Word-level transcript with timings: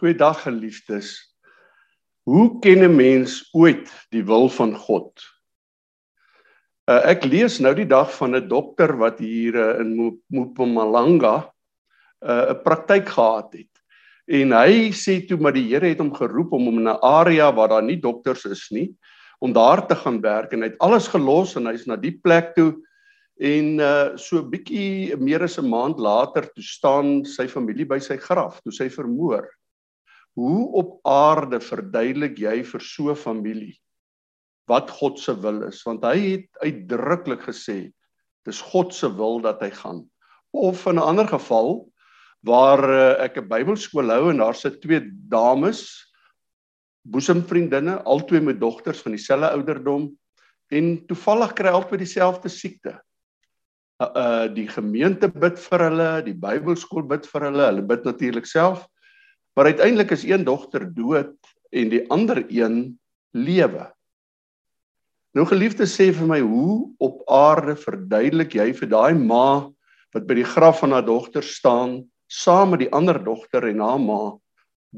Goeiedag 0.00 0.46
geliefdes. 0.46 1.08
Hoe 2.24 2.58
ken 2.64 2.80
'n 2.84 2.96
mens 2.96 3.50
ooit 3.52 3.90
die 4.08 4.24
wil 4.24 4.48
van 4.48 4.72
God? 4.72 5.12
Uh, 6.88 7.04
ek 7.04 7.26
lees 7.28 7.58
nou 7.60 7.74
die 7.76 7.84
dag 7.84 8.08
van 8.16 8.32
'n 8.36 8.48
dokter 8.48 8.96
wat 8.96 9.20
hier 9.20 9.58
uh, 9.60 9.80
in 9.84 10.16
Mpumalanga 10.32 11.34
'n 11.44 12.30
uh, 12.32 12.56
praktyk 12.64 13.12
gehad 13.12 13.52
het. 13.52 13.74
En 14.24 14.56
hy 14.56 14.88
sê 14.96 15.20
toe 15.28 15.36
maar 15.36 15.52
die 15.52 15.68
Here 15.68 15.92
het 15.92 16.00
hom 16.00 16.14
geroep 16.16 16.52
om 16.52 16.64
hom 16.64 16.80
in 16.80 16.88
'n 16.88 17.04
area 17.04 17.52
waar 17.52 17.68
daar 17.68 17.84
nie 17.84 18.00
dokters 18.00 18.46
is 18.46 18.70
nie 18.70 18.96
om 19.38 19.52
daar 19.52 19.86
te 19.86 19.94
gaan 19.94 20.20
werk 20.20 20.52
en 20.52 20.62
hy 20.62 20.72
het 20.72 20.80
alles 20.80 21.08
gelos 21.08 21.56
en 21.56 21.66
hy's 21.66 21.86
na 21.86 21.96
die 21.96 22.16
plek 22.16 22.54
toe 22.56 22.72
en 23.36 23.78
uh 23.78 24.16
so 24.16 24.40
'n 24.40 24.48
bietjie 24.48 25.16
meer 25.20 25.42
as 25.42 25.58
'n 25.58 25.68
maand 25.68 26.00
later 26.00 26.48
toe 26.48 26.64
staan 26.64 27.24
sy 27.24 27.46
familie 27.46 27.84
by 27.84 27.98
sy 27.98 28.16
graf 28.16 28.62
toe 28.64 28.72
sy 28.72 28.88
vermoor. 28.88 29.44
Hoe 30.38 30.72
op 30.78 30.98
aarde 31.06 31.60
verduidelik 31.60 32.38
jy 32.38 32.62
vir 32.64 32.80
so 32.80 33.10
'n 33.10 33.16
familie 33.16 33.76
wat 34.70 34.90
God 34.90 35.18
se 35.18 35.34
wil 35.34 35.62
is? 35.66 35.82
Want 35.82 36.04
hy 36.04 36.18
het 36.18 36.48
uitdruklik 36.62 37.42
gesê 37.42 37.92
dis 38.46 38.60
God 38.60 38.94
se 38.94 39.08
wil 39.16 39.40
dat 39.40 39.60
hy 39.60 39.70
gaan. 39.70 40.04
Of 40.52 40.86
in 40.86 40.96
'n 40.96 41.02
ander 41.02 41.28
geval 41.28 41.90
waar 42.46 42.82
uh, 42.84 43.24
ek 43.24 43.36
'n 43.36 43.48
Bybelskool 43.48 44.10
hou 44.10 44.30
en 44.30 44.38
daar 44.38 44.54
sit 44.54 44.80
twee 44.80 45.00
dames 45.28 46.10
boesemvriendinne, 47.02 48.02
albei 48.04 48.40
met 48.40 48.60
dogters 48.60 49.00
van 49.02 49.12
dieselfde 49.12 49.50
ouderdom 49.50 50.10
en 50.70 51.06
toevallig 51.06 51.52
kry 51.52 51.72
albei 51.72 51.98
dieselfde 51.98 52.48
siekte. 52.48 53.00
Uh 54.00 54.48
die 54.48 54.68
gemeente 54.68 55.28
bid 55.28 55.58
vir 55.58 55.84
hulle, 55.88 56.22
die 56.24 56.36
Bybelskool 56.36 57.04
bid 57.04 57.26
vir 57.26 57.48
hulle, 57.48 57.66
hulle 57.66 57.82
bid 57.82 58.04
natuurlik 58.04 58.46
self. 58.46 58.86
Maar 59.54 59.72
uiteindelik 59.72 60.10
is 60.14 60.24
een 60.24 60.44
dogter 60.44 60.86
dood 60.94 61.36
en 61.70 61.90
die 61.90 62.04
ander 62.10 62.44
een 62.48 62.98
lewe. 63.30 63.90
Nou 65.36 65.46
geliefde 65.46 65.86
sê 65.86 66.10
vir 66.14 66.26
my, 66.26 66.40
hoe 66.42 66.90
op 66.98 67.22
aarde 67.30 67.76
verduidelik 67.78 68.56
jy 68.58 68.72
vir 68.74 68.90
daai 68.90 69.14
ma 69.14 69.70
wat 70.14 70.26
by 70.26 70.40
die 70.40 70.46
graf 70.46 70.80
van 70.82 70.96
haar 70.96 71.06
dogter 71.06 71.46
staan 71.46 72.00
saam 72.30 72.74
met 72.74 72.84
die 72.84 72.90
ander 72.94 73.18
dogter 73.22 73.68
en 73.68 73.82
haar 73.82 74.00
ma 74.02 74.20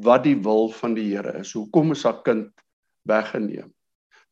wat 0.05 0.25
die 0.25 0.39
wil 0.41 0.71
van 0.73 0.97
die 0.97 1.11
Here 1.11 1.35
is. 1.41 1.53
Hoekom 1.53 1.93
is 1.93 2.05
haar 2.09 2.23
kind 2.25 2.49
weggeneem? 3.09 3.69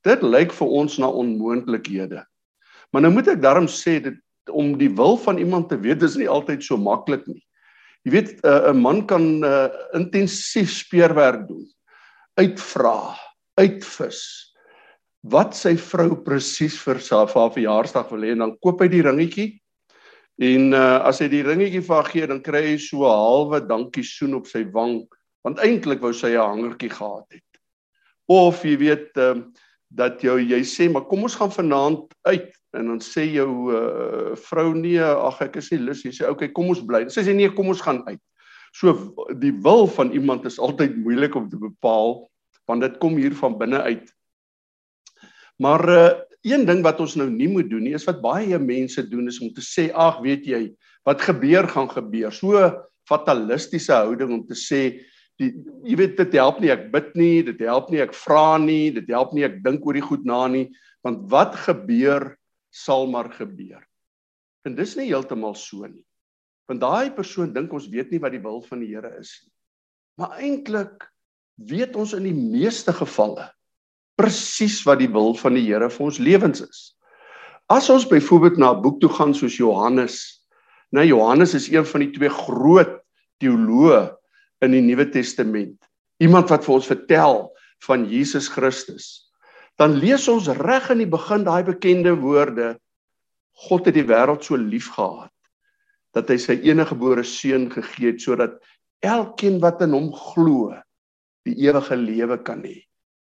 Dit 0.04 0.24
lyk 0.24 0.54
vir 0.56 0.72
ons 0.80 0.96
na 1.00 1.10
onmoontlikhede. 1.12 2.24
Maar 2.90 3.04
nou 3.04 3.12
moet 3.12 3.28
ek 3.34 3.42
daarom 3.44 3.68
sê 3.68 3.98
dit 4.00 4.16
om 4.50 4.72
die 4.80 4.90
wil 4.96 5.18
van 5.20 5.38
iemand 5.38 5.68
te 5.68 5.78
weet 5.78 6.02
is 6.02 6.16
nie 6.16 6.28
altyd 6.28 6.64
so 6.64 6.80
maklik 6.80 7.26
nie. 7.28 7.42
Jy 8.04 8.12
weet 8.12 8.30
uh, 8.44 8.72
'n 8.72 8.80
man 8.80 9.06
kan 9.06 9.44
uh, 9.44 9.68
intensief 9.92 10.70
speurwerk 10.72 11.48
doen. 11.48 11.66
Uitvra, 12.40 13.16
uitvis. 13.60 14.20
Wat 15.20 15.52
sy 15.54 15.76
vrou 15.76 16.16
presies 16.24 16.78
vir 16.80 17.00
sy 17.00 17.26
verjaarsdag 17.28 18.08
wil 18.10 18.24
hê 18.24 18.32
en 18.32 18.46
dan 18.46 18.56
koop 18.58 18.80
hy 18.80 18.88
die 18.88 19.02
ringetjie 19.04 19.60
En 20.40 20.72
uh, 20.72 21.02
as 21.04 21.18
hy 21.20 21.28
die 21.28 21.42
ringetjie 21.44 21.82
vir 21.84 21.98
haar 21.98 22.08
gee, 22.08 22.28
dan 22.30 22.40
kry 22.40 22.62
hy 22.64 22.76
so 22.80 23.04
'n 23.04 23.12
halwe 23.12 23.60
dankie 23.68 24.04
soen 24.06 24.38
op 24.38 24.46
sy 24.48 24.62
wang, 24.72 25.02
want 25.44 25.60
eintlik 25.60 26.00
wou 26.00 26.14
sy 26.16 26.32
'n 26.32 26.40
hangertjie 26.40 26.88
gehad 26.88 27.26
het. 27.28 27.60
Of 28.24 28.64
jy 28.64 28.76
weet 28.80 29.20
uh, 29.20 29.44
dat 29.92 30.24
jou 30.24 30.38
jy 30.40 30.62
sê, 30.64 30.88
"Maar 30.88 31.04
kom 31.04 31.28
ons 31.28 31.36
gaan 31.36 31.52
vanaand 31.52 32.08
uit." 32.24 32.56
En 32.76 32.86
dan 32.86 33.00
sê 33.02 33.26
jou 33.34 33.50
uh, 33.74 34.36
vrou 34.48 34.68
nee, 34.78 35.02
ag 35.02 35.40
ek 35.48 35.58
is 35.58 35.70
nie 35.74 35.80
lus. 35.82 36.02
Sy 36.04 36.12
sê, 36.14 36.24
"Oké, 36.28 36.46
okay, 36.46 36.48
kom 36.54 36.70
ons 36.70 36.82
bly." 36.86 37.08
Sy 37.10 37.24
sê 37.26 37.34
nee, 37.34 37.50
kom 37.50 37.72
ons 37.72 37.82
gaan 37.82 38.04
uit. 38.06 38.20
So 38.72 38.94
die 39.42 39.52
wil 39.62 39.88
van 39.90 40.12
iemand 40.14 40.46
is 40.46 40.58
altyd 40.58 40.96
moeilik 40.96 41.34
om 41.34 41.48
te 41.50 41.58
bepaal 41.58 42.28
want 42.70 42.84
dit 42.86 42.98
kom 43.02 43.16
hier 43.18 43.34
van 43.34 43.58
binne 43.58 43.80
uit. 43.82 44.12
Maar 45.58 45.82
uh, 45.90 46.10
een 46.46 46.64
ding 46.64 46.82
wat 46.86 47.00
ons 47.00 47.16
nou 47.20 47.28
nie 47.30 47.48
moet 47.50 47.68
doen 47.70 47.82
nie 47.84 47.96
is 47.96 48.06
wat 48.08 48.22
baie 48.24 48.58
mense 48.58 49.02
doen 49.10 49.28
is 49.28 49.40
om 49.44 49.50
te 49.52 49.64
sê 49.64 49.90
ag 49.92 50.20
weet 50.24 50.46
jy 50.48 50.62
wat 51.08 51.20
gebeur 51.24 51.68
gaan 51.68 51.88
gebeur 51.90 52.32
so 52.32 52.62
fatalistiese 53.08 53.92
houding 53.92 54.32
om 54.38 54.44
te 54.48 54.56
sê 54.56 54.82
die 55.40 55.50
jy 55.84 55.98
weet 56.00 56.16
dit 56.20 56.36
help 56.40 56.60
nie 56.62 56.72
ek 56.72 56.88
bid 56.94 57.12
nie 57.18 57.42
dit 57.44 57.60
help 57.68 57.90
nie 57.92 58.00
ek 58.04 58.16
vra 58.16 58.56
nie 58.60 58.92
dit 58.96 59.12
help 59.12 59.34
nie 59.36 59.44
ek 59.48 59.60
dink 59.64 59.84
oor 59.84 59.96
die 59.96 60.04
goed 60.04 60.24
na 60.28 60.46
nie 60.52 60.68
want 61.04 61.26
wat 61.32 61.58
gebeur 61.66 62.30
sal 62.70 63.06
maar 63.10 63.30
gebeur 63.34 63.82
en 64.66 64.76
dis 64.78 64.96
nie 64.96 65.10
heeltemal 65.10 65.54
so 65.58 65.86
nie 65.86 66.06
want 66.70 66.82
daai 66.82 67.10
persoon 67.14 67.54
dink 67.54 67.72
ons 67.72 67.90
weet 67.90 68.10
nie 68.10 68.22
wat 68.22 68.32
die 68.32 68.42
wil 68.42 68.62
van 68.66 68.84
die 68.84 68.92
Here 68.94 69.14
is 69.20 69.32
nie 69.44 69.52
maar 70.20 70.36
eintlik 70.38 71.08
weet 71.70 71.96
ons 71.96 72.14
in 72.16 72.24
die 72.28 72.36
meeste 72.36 72.92
gevalle 72.96 73.50
presies 74.20 74.80
wat 74.84 75.00
die 75.00 75.10
wil 75.12 75.34
van 75.38 75.56
die 75.56 75.64
Here 75.64 75.88
vir 75.92 76.06
ons 76.08 76.20
lewens 76.20 76.64
is. 76.64 76.80
As 77.70 77.88
ons 77.92 78.08
byvoorbeeld 78.08 78.58
na 78.58 78.72
'n 78.74 78.82
boek 78.82 79.00
toe 79.00 79.08
gaan 79.08 79.34
soos 79.34 79.56
Johannes, 79.56 80.44
nou 80.92 81.04
Johannes 81.04 81.54
is 81.54 81.70
een 81.70 81.86
van 81.86 82.00
die 82.00 82.12
twee 82.12 82.28
groot 82.28 83.00
teoloë 83.40 84.16
in 84.62 84.72
die 84.72 84.82
Nuwe 84.82 85.08
Testament. 85.10 85.78
Iemand 86.20 86.50
wat 86.50 86.64
vir 86.64 86.74
ons 86.74 86.86
vertel 86.86 87.50
van 87.86 88.04
Jesus 88.04 88.48
Christus. 88.48 89.29
Dan 89.80 89.96
lees 89.96 90.28
ons 90.28 90.50
reg 90.60 90.90
in 90.92 91.00
die 91.00 91.08
begin 91.08 91.46
daai 91.46 91.64
bekende 91.64 92.12
woorde: 92.20 92.74
God 93.68 93.88
het 93.88 93.96
die 93.96 94.06
wêreld 94.08 94.44
so 94.44 94.58
liefgehad 94.60 95.32
dat 96.16 96.30
hy 96.32 96.36
sy 96.42 96.56
eniggebore 96.66 97.22
seun 97.22 97.68
gegee 97.70 98.10
het 98.10 98.22
sodat 98.24 98.56
elkeen 99.06 99.60
wat 99.62 99.82
in 99.84 99.94
hom 99.94 100.08
glo 100.10 100.72
die 101.46 101.54
ewige 101.68 101.96
lewe 101.96 102.36
kan 102.44 102.64
hê. 102.66 102.80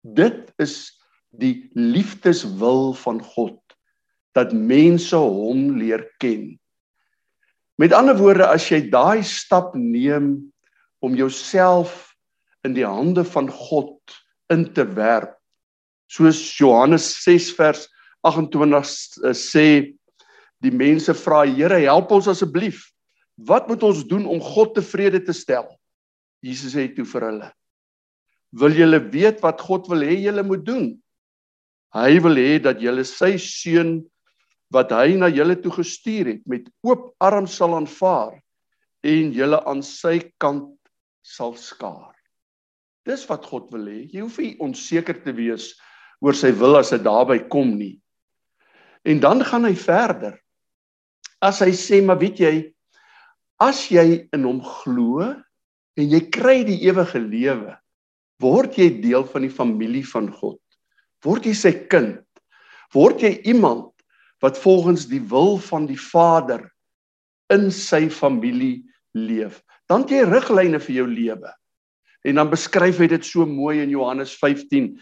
Dit 0.01 0.53
is 0.61 0.95
die 1.35 1.67
liefdeswil 1.75 2.93
van 3.01 3.19
God 3.33 3.59
dat 4.35 4.55
mense 4.55 5.19
hom 5.19 5.75
leer 5.79 6.05
ken. 6.23 6.55
Met 7.75 7.93
ander 7.93 8.15
woorde, 8.15 8.47
as 8.47 8.69
jy 8.71 8.85
daai 8.93 9.21
stap 9.27 9.75
neem 9.75 10.37
om 11.03 11.17
jouself 11.17 12.13
in 12.63 12.75
die 12.77 12.87
hande 12.87 13.25
van 13.27 13.49
God 13.51 13.99
in 14.53 14.69
te 14.71 14.85
werp, 14.95 15.40
soos 16.11 16.39
Johannes 16.59 17.07
6 17.23 17.51
vers 17.57 17.87
28 18.27 19.23
eh, 19.23 19.35
sê, 19.37 19.67
die 20.61 20.73
mense 20.73 21.13
vra 21.23 21.45
Here, 21.47 21.79
help 21.87 22.11
ons 22.13 22.29
asseblief. 22.29 22.83
Wat 23.41 23.69
moet 23.71 23.81
ons 23.83 24.03
doen 24.05 24.27
om 24.29 24.43
God 24.43 24.75
tevrede 24.77 25.23
te 25.23 25.33
stel? 25.33 25.65
Jesus 26.45 26.75
sê 26.75 26.85
toe 26.93 27.05
vir 27.07 27.27
hulle: 27.29 27.49
wil 28.51 28.75
julle 28.75 28.99
weet 29.11 29.41
wat 29.45 29.61
God 29.63 29.87
wil 29.91 30.03
hê 30.05 30.17
julle 30.19 30.43
moet 30.43 30.63
doen. 30.67 30.87
Hy 31.95 32.19
wil 32.23 32.39
hê 32.39 32.59
dat 32.63 32.81
julle 32.83 33.03
sy 33.07 33.35
seun 33.39 33.99
wat 34.71 34.91
hy 34.95 35.17
na 35.19 35.27
julle 35.31 35.57
toe 35.59 35.73
gestuur 35.75 36.29
het 36.35 36.43
met 36.47 36.67
oop 36.87 37.11
arms 37.23 37.57
sal 37.59 37.75
aanvaar 37.75 38.37
en 39.07 39.31
julle 39.35 39.59
aan 39.67 39.81
sy 39.83 40.19
kant 40.39 40.69
sal 41.23 41.55
skaar. 41.59 42.15
Dis 43.07 43.25
wat 43.29 43.47
God 43.49 43.71
wil 43.73 43.87
hê. 43.89 44.05
Jy 44.11 44.23
hoef 44.23 44.37
nie 44.39 44.53
onseker 44.63 45.17
te 45.23 45.33
wees 45.35 45.71
oor 46.21 46.37
sy 46.37 46.51
wil 46.55 46.77
as 46.79 46.93
dit 46.93 47.03
daarby 47.03 47.39
kom 47.51 47.73
nie. 47.77 47.97
En 49.07 49.21
dan 49.21 49.41
gaan 49.45 49.65
hy 49.65 49.73
verder. 49.77 50.37
As 51.41 51.61
hy 51.65 51.71
sê, 51.73 52.01
maar 52.05 52.19
weet 52.21 52.41
jy, 52.41 52.55
as 53.61 53.87
jy 53.89 54.27
in 54.33 54.45
hom 54.45 54.61
glo 54.61 55.25
en 55.97 56.05
jy 56.13 56.21
kry 56.33 56.61
die 56.65 56.79
ewige 56.85 57.21
lewe, 57.21 57.75
word 58.41 58.77
jy 58.77 58.89
deel 59.01 59.25
van 59.29 59.45
die 59.45 59.53
familie 59.53 60.05
van 60.07 60.29
God. 60.33 60.61
Word 61.25 61.45
jy 61.49 61.55
sy 61.57 61.73
kind? 61.89 62.21
Word 62.93 63.21
jy 63.25 63.35
iemand 63.49 63.89
wat 64.41 64.57
volgens 64.57 65.05
die 65.09 65.21
wil 65.29 65.59
van 65.61 65.85
die 65.89 65.99
Vader 65.99 66.65
in 67.53 67.69
sy 67.73 68.07
familie 68.09 68.81
leef? 69.17 69.61
Dan 69.89 70.05
het 70.05 70.13
jy 70.15 70.21
riglyne 70.25 70.81
vir 70.81 71.01
jou 71.01 71.07
lewe. 71.09 71.53
En 72.25 72.37
dan 72.37 72.49
beskryf 72.49 73.01
hy 73.01 73.09
dit 73.11 73.25
so 73.25 73.45
mooi 73.49 73.79
in 73.81 73.93
Johannes 73.93 74.33
15. 74.37 74.93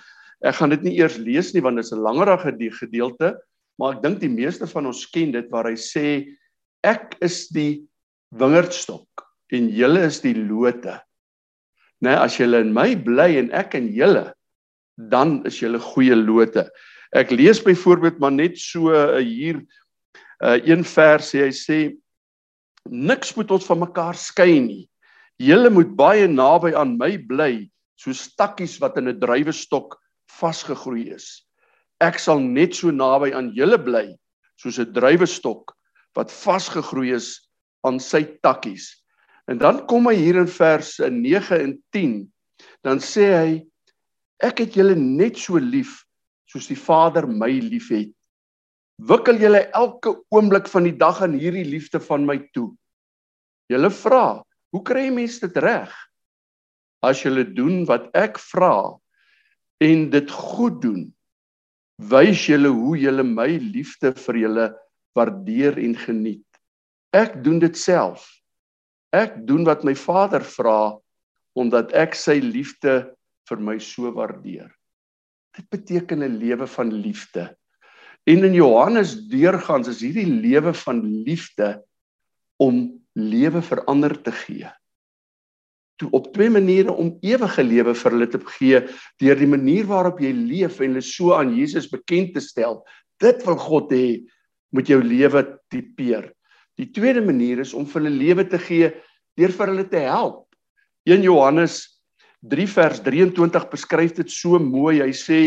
Ek 0.44 0.56
gaan 0.56 0.69
dit 0.69 0.83
nie 0.83 0.97
eers 1.00 1.18
lees 1.18 1.53
nie 1.53 1.62
want 1.62 1.75
dit 1.75 1.86
is 1.86 1.94
'n 1.94 2.03
langerige 2.03 2.71
gedeelte, 2.71 3.38
maar 3.77 3.95
ek 3.95 4.03
dink 4.03 4.19
die 4.19 4.30
meeste 4.30 4.68
van 4.68 4.86
ons 4.86 5.06
ken 5.06 5.31
dit 5.31 5.50
waar 5.51 5.65
hy 5.65 5.75
sê 5.75 6.27
ek 6.83 7.18
is 7.21 7.47
die 7.47 7.83
wingerdstok 8.31 9.07
en 9.51 9.69
julle 9.69 10.06
is 10.06 10.21
die 10.21 10.36
lote 10.36 11.01
nê 12.06 12.15
as 12.15 12.38
julle 12.39 12.62
in 12.63 12.74
my 12.75 12.94
bly 12.95 13.36
en 13.41 13.51
ek 13.56 13.75
in 13.80 13.89
julle 13.95 14.30
dan 15.12 15.39
is 15.47 15.62
julle 15.62 15.80
goeie 15.80 16.15
lote. 16.15 16.65
Ek 17.15 17.31
lees 17.31 17.62
byvoorbeeld 17.63 18.19
maar 18.19 18.33
net 18.35 18.57
so 18.59 18.92
uh, 18.92 19.19
hier 19.24 19.62
uh, 20.44 20.59
een 20.59 20.83
vers 20.83 21.31
hy 21.35 21.50
sê 21.56 21.80
niks 22.89 23.35
moet 23.38 23.51
ons 23.56 23.68
van 23.69 23.80
mekaar 23.85 24.19
skei 24.19 24.59
nie. 24.63 24.83
Julle 25.39 25.71
moet 25.71 25.92
baie 25.95 26.27
naby 26.27 26.74
aan 26.75 26.97
my 27.00 27.13
bly 27.30 27.69
soos 28.00 28.27
stakkies 28.27 28.77
wat 28.83 28.97
in 29.00 29.07
'n 29.12 29.19
druiwestok 29.19 29.97
vasgegroei 30.37 31.09
is. 31.15 31.45
Ek 31.99 32.19
sal 32.21 32.39
net 32.39 32.77
so 32.77 32.91
naby 32.91 33.33
aan 33.35 33.51
julle 33.55 33.79
bly 33.81 34.07
soos 34.59 34.79
'n 34.79 34.93
druiwestok 34.93 35.73
wat 36.15 36.31
vasgegroei 36.31 37.13
is 37.15 37.49
aan 37.83 37.99
sy 37.99 38.23
takkies. 38.43 38.91
En 39.47 39.57
dan 39.57 39.85
kom 39.87 40.07
hy 40.07 40.15
hier 40.15 40.37
in 40.37 40.47
vers 40.47 40.99
9 40.99 41.59
en 41.59 41.73
10. 41.95 42.31
Dan 42.83 42.99
sê 42.99 43.25
hy 43.33 43.51
ek 44.43 44.59
het 44.59 44.75
julle 44.75 44.95
net 44.95 45.37
so 45.37 45.57
lief 45.57 46.03
soos 46.49 46.67
die 46.67 46.77
Vader 46.77 47.27
my 47.27 47.49
liefhet. 47.49 48.13
Wikkel 48.99 49.39
julle 49.39 49.63
elke 49.77 50.15
oomblik 50.35 50.67
van 50.67 50.83
die 50.83 50.97
dag 50.97 51.21
aan 51.23 51.37
hierdie 51.39 51.65
liefde 51.65 51.99
van 52.03 52.25
my 52.27 52.37
toe. 52.53 52.75
Julle 53.71 53.89
vra, 53.93 54.41
hoe 54.73 54.83
kry 54.83 55.07
mense 55.13 55.39
dit 55.45 55.57
reg? 55.63 55.91
As 57.05 57.21
julle 57.23 57.45
doen 57.47 57.85
wat 57.87 58.09
ek 58.17 58.41
vra 58.51 58.99
en 59.79 60.09
dit 60.11 60.31
goed 60.31 60.81
doen, 60.83 61.03
wys 61.99 62.45
julle 62.47 62.71
hoe 62.71 62.95
julle 62.99 63.23
my 63.27 63.49
liefde 63.59 64.13
vir 64.15 64.39
julle 64.43 64.67
waardeer 65.17 65.79
en 65.81 65.95
geniet. 65.99 66.45
Ek 67.15 67.39
doen 67.43 67.59
dit 67.59 67.77
self. 67.77 68.27
Ek 69.15 69.39
doen 69.47 69.65
wat 69.67 69.83
my 69.87 69.95
Vader 69.97 70.43
vra 70.45 70.97
omdat 71.57 71.91
ek 71.97 72.13
sy 72.15 72.37
liefde 72.43 73.09
vir 73.49 73.63
my 73.63 73.79
so 73.81 74.11
waardeer. 74.15 74.69
Dit 75.57 75.65
beteken 75.73 76.23
'n 76.23 76.37
lewe 76.39 76.67
van 76.67 76.93
liefde. 76.93 77.49
En 78.29 78.43
in 78.45 78.53
Johannes 78.53 79.15
deurgangs 79.27 79.87
is 79.87 80.01
hierdie 80.05 80.27
lewe 80.27 80.73
van 80.73 81.01
liefde 81.25 81.81
om 82.61 83.01
lewe 83.15 83.61
vir 83.61 83.83
ander 83.85 84.13
te 84.21 84.31
gee. 84.31 84.69
Toe 85.99 86.09
op 86.15 86.29
twee 86.33 86.49
maniere 86.49 86.93
om 86.95 87.11
ewige 87.25 87.63
lewe 87.63 87.93
vir 87.97 88.15
hulle 88.15 88.27
te 88.31 88.39
gee 88.55 88.81
deur 89.19 89.39
die 89.39 89.49
manier 89.51 89.87
waarop 89.89 90.21
jy 90.23 90.31
leef 90.31 90.79
en 90.79 90.93
hulle 90.93 91.03
so 91.03 91.33
aan 91.35 91.51
Jesus 91.57 91.89
bekend 91.91 92.33
te 92.35 92.43
stel. 92.43 92.79
Dit 93.19 93.43
wil 93.47 93.59
God 93.59 93.91
hê 93.91 94.05
moet 94.71 94.87
jou 94.87 95.01
lewe 95.03 95.43
tipeer. 95.73 96.29
Die 96.79 96.87
tweede 96.95 97.21
manier 97.25 97.59
is 97.59 97.73
om 97.75 97.87
vir 97.89 98.03
hulle 98.05 98.15
lewe 98.15 98.45
te 98.47 98.59
gee 98.63 98.93
deur 99.39 99.55
vir 99.55 99.73
hulle 99.73 99.87
te 99.91 100.03
help. 100.05 100.45
1 101.09 101.25
Johannes 101.25 101.81
3 102.47 102.67
vers 102.71 103.01
23 103.03 103.67
beskryf 103.71 104.15
dit 104.21 104.31
so 104.31 104.59
mooi. 104.63 105.01
Hy 105.03 105.11
sê 105.11 105.39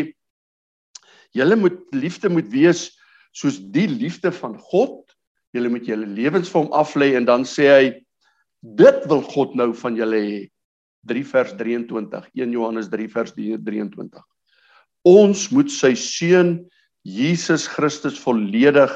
julle 1.32 1.56
moet 1.56 1.80
liefde 1.96 2.28
moet 2.28 2.50
wees 2.52 2.90
soos 3.32 3.56
die 3.72 3.88
liefde 3.88 4.32
van 4.36 4.58
God. 4.60 5.00
Julle 5.56 5.72
moet 5.72 5.88
julle 5.88 6.08
lewens 6.08 6.52
vir 6.52 6.60
hom 6.60 6.72
aflê 6.76 7.14
en 7.16 7.28
dan 7.28 7.48
sê 7.48 7.68
hy 7.72 7.86
dit 8.62 9.06
wil 9.10 9.22
God 9.26 9.54
nou 9.58 9.72
van 9.74 9.96
julle 9.98 10.22
hê. 10.22 10.42
3 11.10 11.24
vers 11.26 11.54
23. 11.58 12.28
1 12.38 12.52
Johannes 12.54 12.88
3 12.90 13.08
vers 13.10 13.32
23. 13.34 14.22
Ons 15.02 15.48
moet 15.50 15.70
sy 15.74 15.96
seun 15.98 16.60
Jesus 17.02 17.66
Christus 17.66 18.20
volledig 18.22 18.92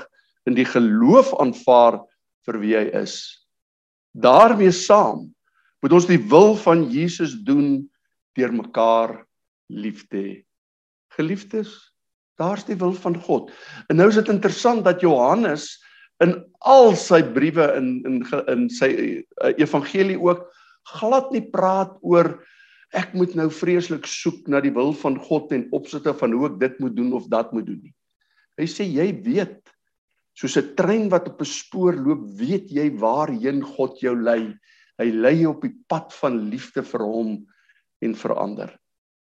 in 0.46 0.54
die 0.54 0.66
geloof 0.68 1.32
aanvaar 1.42 1.98
vir 2.46 2.60
wie 2.62 2.76
hy 2.78 2.86
is. 3.02 3.42
daarmee 4.16 4.72
saam 4.72 5.26
moet 5.84 5.92
ons 5.92 6.06
die 6.08 6.22
wil 6.30 6.54
van 6.56 6.86
Jesus 6.88 7.34
doen 7.44 7.84
deur 8.38 8.52
mekaar 8.54 9.10
lief 9.68 10.06
te 10.08 10.16
hê. 10.16 10.34
Geliefdes, 11.12 11.68
daar's 12.40 12.64
die 12.64 12.78
wil 12.80 12.94
van 12.96 13.16
God. 13.20 13.50
En 13.92 14.00
nou 14.00 14.08
is 14.08 14.16
dit 14.16 14.30
interessant 14.32 14.84
dat 14.84 15.04
Johannes 15.04 15.68
in 16.24 16.36
al 16.64 16.94
sy 16.96 17.20
briewe 17.34 17.66
in 17.76 18.00
in 18.08 18.20
in 18.52 18.68
sy 18.72 18.90
uh, 19.42 19.52
evangelie 19.60 20.16
ook 20.16 20.46
glad 20.96 21.32
nie 21.34 21.44
praat 21.52 21.96
oor 22.00 22.36
ek 22.96 23.12
moet 23.18 23.34
nou 23.36 23.48
vreeslik 23.52 24.06
soek 24.08 24.46
na 24.48 24.62
die 24.64 24.72
wil 24.72 24.94
van 24.96 25.18
God 25.20 25.52
en 25.52 25.66
opsigte 25.76 26.14
van 26.16 26.32
hoe 26.32 26.46
ek 26.48 26.60
dit 26.62 26.78
moet 26.80 26.94
doen 26.96 27.12
of 27.18 27.26
dat 27.32 27.52
moet 27.52 27.66
doen 27.66 27.80
nie. 27.82 27.94
Hy 28.56 28.68
sê 28.70 28.86
jy 28.86 29.10
weet 29.26 29.58
soos 30.36 30.56
'n 30.56 30.76
trein 30.76 31.08
wat 31.12 31.28
op 31.28 31.40
'n 31.40 31.48
spoor 31.48 31.96
loop, 31.96 32.24
weet 32.38 32.70
jy 32.70 32.90
waarheen 32.96 33.62
God 33.62 34.00
jou 34.00 34.14
lei. 34.14 34.54
Hy 34.98 35.10
lei 35.10 35.42
jou 35.42 35.52
op 35.52 35.62
die 35.62 35.76
pad 35.88 36.12
van 36.12 36.48
liefde 36.50 36.82
vir 36.82 37.02
hom 37.04 37.46
en 38.00 38.14
vir 38.14 38.32
ander. 38.36 38.70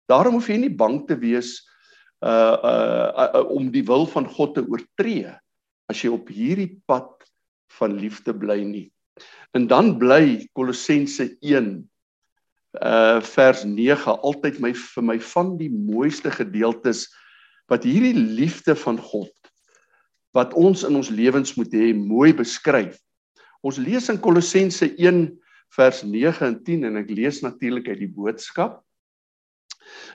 Daarom 0.08 0.34
hoef 0.34 0.48
jy 0.48 0.58
nie 0.58 0.75
bang 0.75 1.06
te 1.06 1.14
wees 1.14 1.60
uh 2.22 2.58
uh, 2.64 3.08
uh, 3.16 3.31
uh 3.34 3.46
om 3.50 3.70
die 3.70 3.82
wil 3.82 4.06
van 4.06 4.26
God 4.26 4.54
te 4.54 4.66
oortree 4.66 5.31
as 5.90 6.04
jy 6.04 6.12
op 6.14 6.31
hierdie 6.31 6.70
pad 6.88 7.10
van 7.78 7.96
liefde 7.98 8.34
bly 8.37 8.60
nie. 8.64 8.88
En 9.56 9.66
dan 9.70 9.96
bly 9.98 10.46
Kolossense 10.54 11.32
1 11.42 11.72
uh 12.81 13.19
vers 13.26 13.64
9 13.66 14.12
altyd 14.22 14.60
my 14.62 14.70
vir 14.78 15.02
my 15.02 15.16
van 15.32 15.56
die 15.58 15.70
mooiste 15.75 16.31
gedeeltes 16.31 17.08
wat 17.70 17.82
hierdie 17.82 18.14
liefde 18.14 18.76
van 18.78 19.00
God 19.02 19.34
wat 20.38 20.54
ons 20.54 20.84
in 20.87 20.94
ons 20.94 21.10
lewens 21.10 21.56
moet 21.58 21.72
hê 21.75 21.90
mooi 21.90 22.31
beskryf. 22.38 22.94
Ons 23.66 23.81
lees 23.82 24.06
in 24.12 24.20
Kolossense 24.22 24.87
1 24.94 25.25
vers 25.75 26.04
9 26.06 26.46
en 26.46 26.56
10 26.62 26.87
en 26.87 27.00
ek 27.02 27.10
lees 27.10 27.42
natuurlik 27.42 27.90
uit 27.90 28.04
die 28.04 28.12
boodskap. 28.14 28.78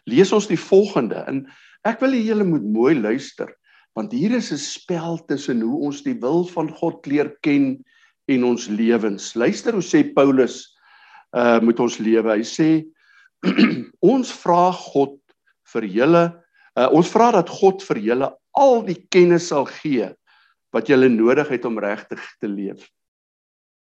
Lees 0.08 0.32
ons 0.32 0.48
die 0.48 0.60
volgende 0.60 1.26
en 1.28 1.44
ek 1.84 2.00
wil 2.00 2.16
julle 2.16 2.48
moet 2.48 2.64
mooi 2.64 2.96
luister 2.96 3.52
want 3.96 4.12
hier 4.12 4.36
is 4.36 4.52
'n 4.52 4.60
spel 4.60 5.18
tussen 5.26 5.62
hoe 5.62 5.80
ons 5.88 6.04
die 6.04 6.18
wil 6.20 6.44
van 6.46 6.70
God 6.70 7.06
leer 7.08 7.32
ken 7.42 7.84
en 8.28 8.44
ons 8.44 8.68
lewens. 8.68 9.36
Luister 9.36 9.74
hoe 9.74 9.86
sê 9.86 10.04
Paulus 10.14 10.76
uh 11.36 11.60
moet 11.62 11.80
ons 11.80 11.98
lewe. 12.00 12.32
Hy 12.36 12.44
sê 12.44 12.70
ons 14.14 14.32
vra 14.44 14.72
God 14.72 15.20
vir 15.74 15.88
julle 15.88 16.26
uh 16.76 16.90
ons 16.92 17.08
vra 17.08 17.32
dat 17.32 17.50
God 17.50 17.84
vir 17.84 18.02
julle 18.04 18.30
al 18.56 18.84
die 18.84 19.00
kennis 19.12 19.50
sal 19.52 19.66
gee 19.66 20.12
wat 20.76 20.90
julle 20.92 21.08
nodig 21.10 21.48
het 21.48 21.66
om 21.66 21.80
regtig 21.80 22.24
te 22.42 22.48
leef. 22.52 22.84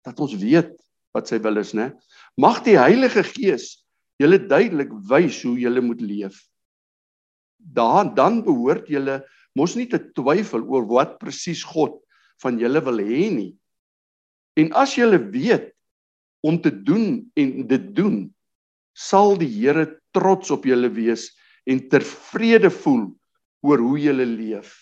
Dat 0.06 0.20
ons 0.20 0.36
weet 0.38 0.76
wat 1.16 1.26
sy 1.26 1.40
wil 1.42 1.58
is, 1.58 1.74
né? 1.74 1.90
Mag 2.38 2.62
die 2.62 2.78
Heilige 2.78 3.24
Gees 3.26 3.82
julle 4.22 4.38
duidelik 4.38 4.92
wys 5.10 5.42
hoe 5.42 5.56
julle 5.58 5.82
moet 5.82 6.00
leef. 6.02 6.38
Dan 7.58 8.14
dan 8.14 8.44
behoort 8.46 8.86
julle 8.86 9.24
mos 9.56 9.76
nie 9.76 9.88
te 9.90 10.00
twyfel 10.16 10.64
oor 10.66 10.86
wat 10.90 11.18
presies 11.22 11.64
God 11.66 11.98
van 12.42 12.58
julle 12.60 12.82
wil 12.84 13.00
hê 13.02 13.28
nie. 13.32 13.52
En 14.58 14.72
as 14.78 14.96
julle 14.98 15.18
weet 15.32 15.70
om 16.46 16.58
te 16.62 16.70
doen 16.70 17.22
en 17.38 17.54
dit 17.70 17.86
doen, 17.94 18.26
sal 18.98 19.36
die 19.38 19.50
Here 19.50 19.86
trots 20.14 20.50
op 20.54 20.66
julle 20.66 20.90
wees 20.90 21.30
en 21.68 21.84
tevrede 21.90 22.70
voel 22.72 23.08
oor 23.66 23.82
hoe 23.82 23.98
julle 24.00 24.26
leef. 24.26 24.74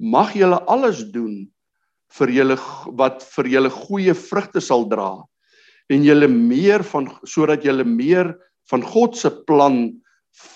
Mag 0.00 0.34
julle 0.36 0.60
alles 0.68 1.02
doen 1.12 1.48
vir 2.16 2.32
julle 2.34 2.56
wat 2.98 3.24
vir 3.36 3.48
julle 3.54 3.72
goeie 3.72 4.14
vrugte 4.16 4.62
sal 4.64 4.88
dra 4.90 5.12
en 5.90 6.06
julle 6.06 6.28
meer 6.30 6.84
van 6.86 7.08
sodat 7.26 7.64
julle 7.66 7.84
meer 7.86 8.32
van 8.70 8.84
God 8.86 9.18
se 9.18 9.30
plan 9.46 9.82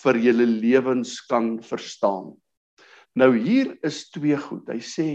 vir 0.02 0.21
julle 0.23 0.47
lewens 0.47 1.19
kan 1.30 1.57
verstaan. 1.62 2.33
Nou 3.14 3.30
hier 3.38 3.76
is 3.87 4.09
twee 4.11 4.37
goed. 4.40 4.68
Hy 4.68 4.80
sê 4.83 5.09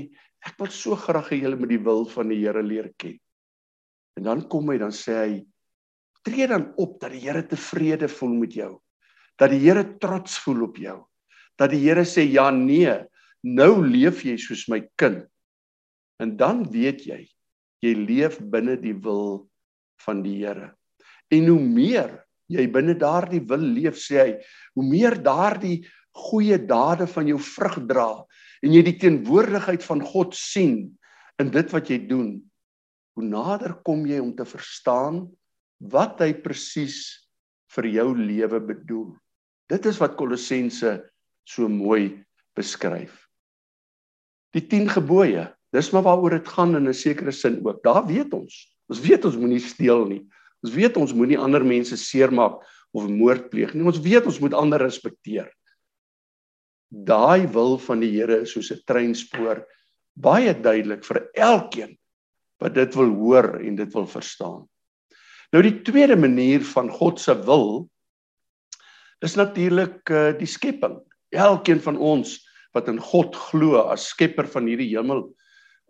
ek 0.48 0.56
wil 0.62 0.72
so 0.72 0.96
graag 1.00 1.34
hê 1.34 1.42
julle 1.42 1.60
moet 1.60 1.74
die 1.74 1.84
wil 1.84 2.06
van 2.08 2.32
die 2.32 2.40
Here 2.40 2.64
leer 2.64 2.92
ken. 3.00 3.18
En 4.20 4.28
dan 4.30 4.46
kom 4.52 4.72
hy 4.72 4.78
dan 4.80 4.96
sê 4.96 5.18
hy 5.20 5.34
tree 6.24 6.48
dan 6.52 6.70
op 6.80 6.98
dat 7.02 7.12
die 7.16 7.26
Here 7.26 7.44
tevrede 7.48 8.08
voel 8.12 8.38
met 8.40 8.56
jou. 8.56 8.72
Dat 9.40 9.52
die 9.52 9.62
Here 9.66 9.84
trots 10.00 10.40
voel 10.46 10.66
op 10.70 10.80
jou. 10.80 11.02
Dat 11.60 11.74
die 11.74 11.82
Here 11.84 12.06
sê 12.08 12.24
ja 12.28 12.48
nee, 12.56 12.96
nou 13.44 13.84
leef 13.84 14.24
jy 14.28 14.38
soos 14.40 14.68
my 14.72 14.82
kind. 15.00 15.26
En 16.20 16.36
dan 16.40 16.64
weet 16.72 17.06
jy 17.08 17.26
jy 17.84 17.94
leef 17.96 18.40
binne 18.52 18.76
die 18.80 18.96
wil 18.96 19.48
van 20.04 20.24
die 20.24 20.40
Here. 20.42 20.74
En 21.32 21.52
hoe 21.52 21.62
meer 21.64 22.16
jy 22.50 22.66
binne 22.72 22.96
daardie 22.98 23.44
wil 23.48 23.62
leef, 23.62 24.00
sê 24.02 24.20
hy, 24.20 24.32
hoe 24.76 24.86
meer 24.88 25.20
daardie 25.24 25.84
goeie 26.28 26.58
dade 26.60 27.08
van 27.08 27.28
jou 27.30 27.40
vrug 27.42 27.80
dra 27.90 28.10
en 28.66 28.76
jy 28.76 28.84
die 28.86 28.98
teenwoordigheid 29.00 29.84
van 29.86 30.04
God 30.04 30.36
sien 30.36 30.90
in 31.40 31.52
dit 31.54 31.72
wat 31.72 31.90
jy 31.92 32.00
doen, 32.10 32.34
hoe 33.16 33.26
nader 33.26 33.78
kom 33.88 34.04
jy 34.08 34.20
om 34.22 34.34
te 34.36 34.46
verstaan 34.48 35.24
wat 35.80 36.20
hy 36.24 36.34
presies 36.44 37.00
vir 37.76 37.88
jou 37.94 38.10
lewe 38.18 38.60
bedoel. 38.74 39.14
Dit 39.72 39.86
is 39.88 40.00
wat 40.02 40.18
Kolossense 40.20 40.98
so 41.48 41.70
mooi 41.72 42.20
beskryf. 42.58 43.14
Die 44.56 44.66
10 44.66 44.90
gebooie, 44.98 45.46
dis 45.76 45.92
maar 45.94 46.08
waaroor 46.08 46.40
dit 46.40 46.48
gaan 46.50 46.76
in 46.76 46.90
'n 46.90 46.94
sekere 46.94 47.32
sin 47.32 47.62
ook. 47.66 47.84
Daar 47.84 48.06
weet 48.08 48.34
ons. 48.34 48.76
Ons 48.90 49.00
weet 49.00 49.26
ons 49.26 49.38
moenie 49.38 49.62
steel 49.62 50.06
nie. 50.08 50.26
Ons 50.64 50.74
weet 50.74 50.98
ons 50.98 51.14
moenie 51.14 51.38
ander 51.38 51.64
mense 51.64 51.96
seermaak 51.98 52.60
of 52.92 53.08
moord 53.08 53.50
pleeg 53.50 53.74
nie. 53.74 53.86
Ons 53.86 54.02
weet 54.02 54.26
ons 54.26 54.40
moet 54.40 54.54
ander 54.54 54.82
respekteer 54.82 55.48
daai 56.90 57.48
wil 57.54 57.78
van 57.78 58.02
die 58.02 58.12
Here 58.12 58.42
is 58.42 58.54
soos 58.54 58.72
'n 58.72 58.82
treinspoor 58.86 59.66
baie 60.16 60.54
duidelik 60.54 61.06
vir 61.06 61.30
elkeen 61.36 61.98
wat 62.60 62.76
dit 62.76 62.96
wil 62.96 63.14
hoor 63.16 63.60
en 63.60 63.76
dit 63.76 63.94
wil 63.94 64.08
verstaan. 64.08 64.68
Nou 65.54 65.64
die 65.64 65.82
tweede 65.82 66.16
manier 66.16 66.62
van 66.62 66.90
God 66.90 67.20
se 67.20 67.34
wil 67.46 67.90
is 69.22 69.36
natuurlik 69.36 70.10
uh, 70.10 70.32
die 70.38 70.48
skepping. 70.48 71.00
Elkeen 71.32 71.80
van 71.82 71.98
ons 71.98 72.40
wat 72.74 72.88
in 72.88 73.00
God 73.00 73.36
glo 73.36 73.82
as 73.90 74.10
skepper 74.14 74.48
van 74.48 74.68
hierdie 74.70 74.92
hemel 74.92 75.30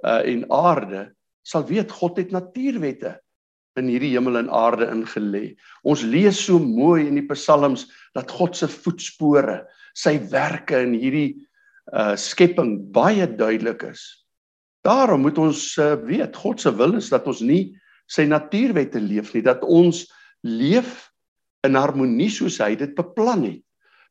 uh, 0.05 0.21
en 0.23 0.45
aarde 0.51 1.09
sal 1.43 1.65
weet 1.67 1.91
God 1.91 2.17
het 2.17 2.31
natuurwette 2.31 3.17
in 3.79 3.89
hierdie 3.89 4.13
hemel 4.13 4.37
en 4.41 4.49
aarde 4.53 4.87
ingelê. 4.91 5.55
Ons 5.87 6.03
lees 6.03 6.39
so 6.45 6.59
mooi 6.59 7.07
in 7.07 7.17
die 7.19 7.27
psalms 7.31 7.87
dat 8.17 8.31
God 8.31 8.57
se 8.57 8.67
voetspore, 8.69 9.63
sy 9.98 10.17
werke 10.31 10.84
in 10.86 10.96
hierdie 10.98 11.29
uh 11.93 12.15
skepping 12.19 12.77
baie 12.93 13.25
duidelik 13.25 13.84
is. 13.89 14.03
Daarom 14.86 15.25
moet 15.25 15.38
ons 15.41 15.77
uh, 15.77 15.96
weet 16.05 16.36
God 16.38 16.62
se 16.62 16.72
wil 16.75 16.96
is 17.00 17.10
dat 17.10 17.27
ons 17.27 17.41
nie 17.41 17.75
sy 18.10 18.25
natuurwette 18.29 19.01
leef 19.01 19.34
nie, 19.34 19.43
dat 19.46 19.63
ons 19.65 20.05
leef 20.46 21.10
in 21.67 21.75
harmonie 21.75 22.29
soos 22.31 22.60
hy 22.63 22.75
dit 22.79 22.93
beplan 22.98 23.43
het. 23.46 23.63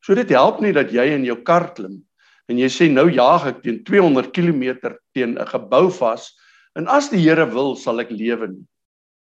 So 0.05 0.15
dit 0.15 0.31
help 0.35 0.61
nie 0.63 0.75
dat 0.77 0.93
jy 0.95 1.09
in 1.15 1.25
jou 1.27 1.39
kar 1.47 1.73
klim 1.75 2.03
en 2.49 2.61
jy 2.61 2.69
sê 2.73 2.87
nou 2.89 3.09
jaag 3.13 3.49
ek 3.51 3.59
teen 3.65 3.83
200 3.85 4.31
km 4.33 4.95
teen 5.17 5.37
'n 5.37 5.49
gebou 5.51 5.91
vas 5.93 6.31
en 6.77 6.89
as 6.89 7.11
die 7.11 7.21
Here 7.21 7.47
wil 7.47 7.77
sal 7.77 8.01
ek 8.01 8.11
lewe 8.11 8.49
nie. 8.49 8.67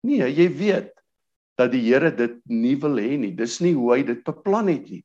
Nee, 0.04 0.28
jy 0.28 0.48
weet 0.50 0.92
dat 1.58 1.72
die 1.72 1.84
Here 1.86 2.12
dit 2.12 2.36
nie 2.50 2.76
wil 2.76 2.98
hê 3.00 3.18
nie. 3.18 3.32
Dis 3.32 3.62
nie 3.62 3.74
hoe 3.74 3.96
hy 3.96 4.04
dit 4.04 4.24
beplan 4.26 4.68
het 4.68 4.90
nie. 4.90 5.04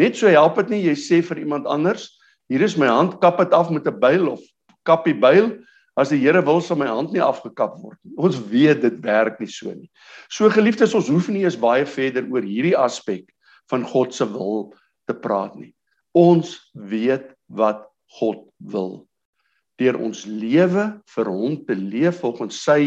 Net 0.00 0.16
so 0.16 0.28
help 0.28 0.56
dit 0.62 0.74
nie 0.74 0.82
jy 0.88 0.94
sê 0.98 1.20
vir 1.22 1.44
iemand 1.44 1.66
anders, 1.70 2.08
hier 2.50 2.62
is 2.62 2.76
my 2.76 2.86
hand, 2.90 3.20
kap 3.20 3.38
dit 3.38 3.52
af 3.52 3.70
met 3.70 3.86
'n 3.86 4.00
byl 4.00 4.28
of 4.28 4.40
kap 4.84 5.04
die 5.04 5.14
byl 5.14 5.54
as 5.96 6.10
die 6.10 6.18
Here 6.18 6.42
wil 6.42 6.60
sal 6.60 6.76
my 6.76 6.88
hand 6.90 7.12
nie 7.14 7.22
afgekap 7.22 7.78
word 7.78 7.98
nie. 8.04 8.14
Ons 8.18 8.38
weet 8.50 8.82
dit 8.82 8.96
werk 9.04 9.38
nie 9.40 9.50
so 9.50 9.70
nie. 9.70 9.90
So 10.28 10.50
geliefdes, 10.50 10.94
ons 10.94 11.08
hoef 11.08 11.28
nie 11.30 11.44
eens 11.44 11.58
baie 11.60 11.86
verder 11.86 12.26
oor 12.32 12.42
hierdie 12.42 12.76
aspek 12.78 13.30
van 13.70 13.86
God 13.86 14.14
se 14.14 14.26
wil 14.26 14.72
te 15.08 15.14
praat 15.14 15.54
nie. 15.56 15.72
Ons 16.14 16.58
weet 16.74 17.30
wat 17.48 17.86
God 18.18 18.42
wil. 18.58 19.06
Deur 19.78 19.98
ons 20.02 20.24
lewe 20.26 20.88
vir 21.14 21.30
hom 21.30 21.56
te 21.66 21.78
leef 21.78 22.20
volgens 22.22 22.58
sy 22.66 22.80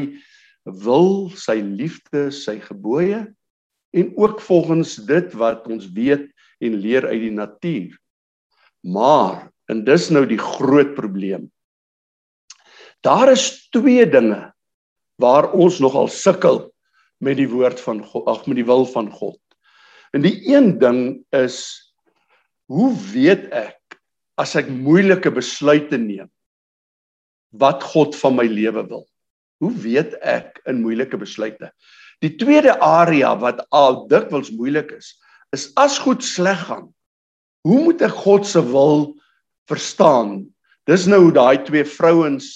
wil, 0.67 1.29
sy 1.31 1.61
liefde, 1.63 2.27
sy 2.31 2.59
gebooie 2.59 3.23
en 3.95 4.11
ook 4.19 4.41
volgens 4.43 4.97
dit 5.07 5.35
wat 5.39 5.67
ons 5.71 5.87
weet 5.95 6.27
en 6.63 6.79
leer 6.81 7.07
uit 7.07 7.21
die 7.27 7.33
natuur. 7.33 7.97
Maar 8.87 9.47
en 9.67 9.83
dis 9.87 10.09
nou 10.13 10.23
die 10.27 10.39
groot 10.39 10.93
probleem. 10.95 11.49
Daar 13.05 13.31
is 13.31 13.67
twee 13.73 14.05
dinge 14.09 14.47
waar 15.21 15.51
ons 15.57 15.79
nogal 15.83 16.07
sukkel 16.11 16.67
met 17.23 17.39
die 17.39 17.49
woord 17.49 17.81
van 17.81 18.03
God, 18.05 18.27
ag 18.29 18.45
met 18.47 18.59
die 18.59 18.67
wil 18.67 18.85
van 18.89 19.09
God. 19.11 19.39
En 20.15 20.23
die 20.23 20.37
een 20.47 20.77
ding 20.79 21.01
is 21.35 21.59
hoe 22.71 22.91
weet 23.11 23.47
ek 23.55 23.97
as 24.37 24.55
ek 24.59 24.69
moeilike 24.69 25.31
besluite 25.33 25.97
neem 25.99 26.29
wat 27.57 27.83
God 27.93 28.15
van 28.19 28.35
my 28.37 28.45
lewe 28.49 28.83
wil. 28.89 29.05
Hoe 29.63 29.71
weet 29.81 30.13
ek 30.21 30.59
in 30.69 30.83
moeilike 30.83 31.17
besluite? 31.17 31.71
Die 32.21 32.35
tweede 32.37 32.75
area 32.83 33.31
wat 33.39 33.63
al 33.73 34.03
dikwels 34.11 34.51
moeilik 34.53 34.91
is, 34.97 35.15
is 35.55 35.71
as 35.79 35.97
goed 36.03 36.23
sleg 36.23 36.59
gaan. 36.67 36.89
Hoe 37.67 37.79
moet 37.83 38.01
ek 38.05 38.15
God 38.23 38.47
se 38.47 38.61
wil 38.63 39.13
verstaan? 39.69 40.45
Dis 40.87 41.07
nou 41.09 41.29
daai 41.35 41.63
twee 41.67 41.85
vrouens 41.87 42.47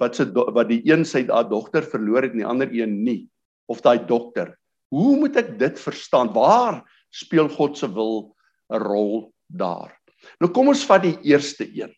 wat 0.00 0.16
se 0.16 0.26
wat 0.32 0.68
die 0.68 0.82
een 0.88 1.04
sy 1.06 1.24
dogter 1.28 1.84
verloor 1.86 2.24
het 2.24 2.34
en 2.34 2.42
die 2.42 2.48
ander 2.48 2.72
een 2.72 3.02
nie 3.04 3.28
of 3.70 3.82
daai 3.84 3.98
dokter. 4.06 4.54
Hoe 4.92 5.16
moet 5.20 5.36
ek 5.40 5.54
dit 5.58 5.78
verstaan? 5.80 6.32
Waar 6.34 6.82
speel 7.14 7.48
God 7.48 7.78
se 7.78 7.88
wil 7.88 8.34
'n 8.70 8.80
rol 8.80 9.32
daar? 9.48 9.92
Nou 10.40 10.50
kom 10.50 10.68
ons 10.68 10.84
vat 10.84 11.02
die 11.02 11.18
eerste 11.22 11.64
een. 11.68 11.92